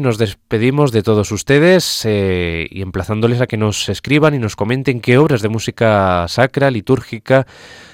Nos 0.00 0.16
despedimos 0.16 0.92
de 0.92 1.02
todos 1.02 1.30
ustedes 1.30 2.02
eh, 2.06 2.66
y 2.70 2.80
emplazándoles 2.80 3.42
a 3.42 3.46
que 3.46 3.58
nos 3.58 3.90
escriban 3.90 4.34
y 4.34 4.38
nos 4.38 4.56
comenten 4.56 5.00
qué 5.00 5.18
obras 5.18 5.42
de 5.42 5.50
música 5.50 6.26
sacra, 6.26 6.70
litúrgica, 6.70 7.46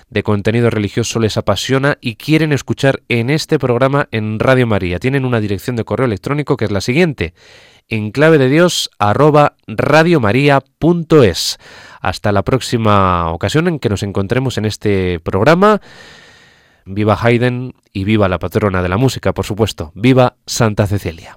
de 0.09 0.23
contenido 0.23 0.71
religioso 0.71 1.19
les 1.19 1.37
apasiona 1.37 1.99
y 2.01 2.15
quieren 2.15 2.53
escuchar 2.53 3.03
en 3.09 3.29
este 3.29 3.59
programa 3.59 4.09
en 4.13 4.39
Radio 4.39 4.69
María. 4.69 5.01
Tienen 5.01 5.25
una 5.25 5.41
dirección 5.41 5.75
de 5.75 5.85
correo 5.85 6.07
electrónico 6.07 6.57
que 6.57 6.67
es 6.67 6.71
la 6.71 6.81
siguiente, 6.81 7.35
en 7.89 8.13
arroba. 8.99 9.57
Hasta 12.01 12.33
la 12.33 12.43
próxima 12.45 13.33
ocasión 13.33 13.67
en 13.67 13.79
que 13.81 13.89
nos 13.89 14.05
encontremos 14.05 14.59
en 14.59 14.65
este 14.65 15.19
programa. 15.19 15.81
Viva 16.85 17.19
Haydn 17.21 17.75
y 17.93 18.05
viva 18.05 18.29
la 18.29 18.39
patrona 18.39 18.81
de 18.81 18.89
la 18.89 18.97
música, 18.97 19.35
por 19.35 19.45
supuesto. 19.45 19.91
Viva 19.97 20.37
Santa 20.47 20.87
Cecilia. 20.87 21.37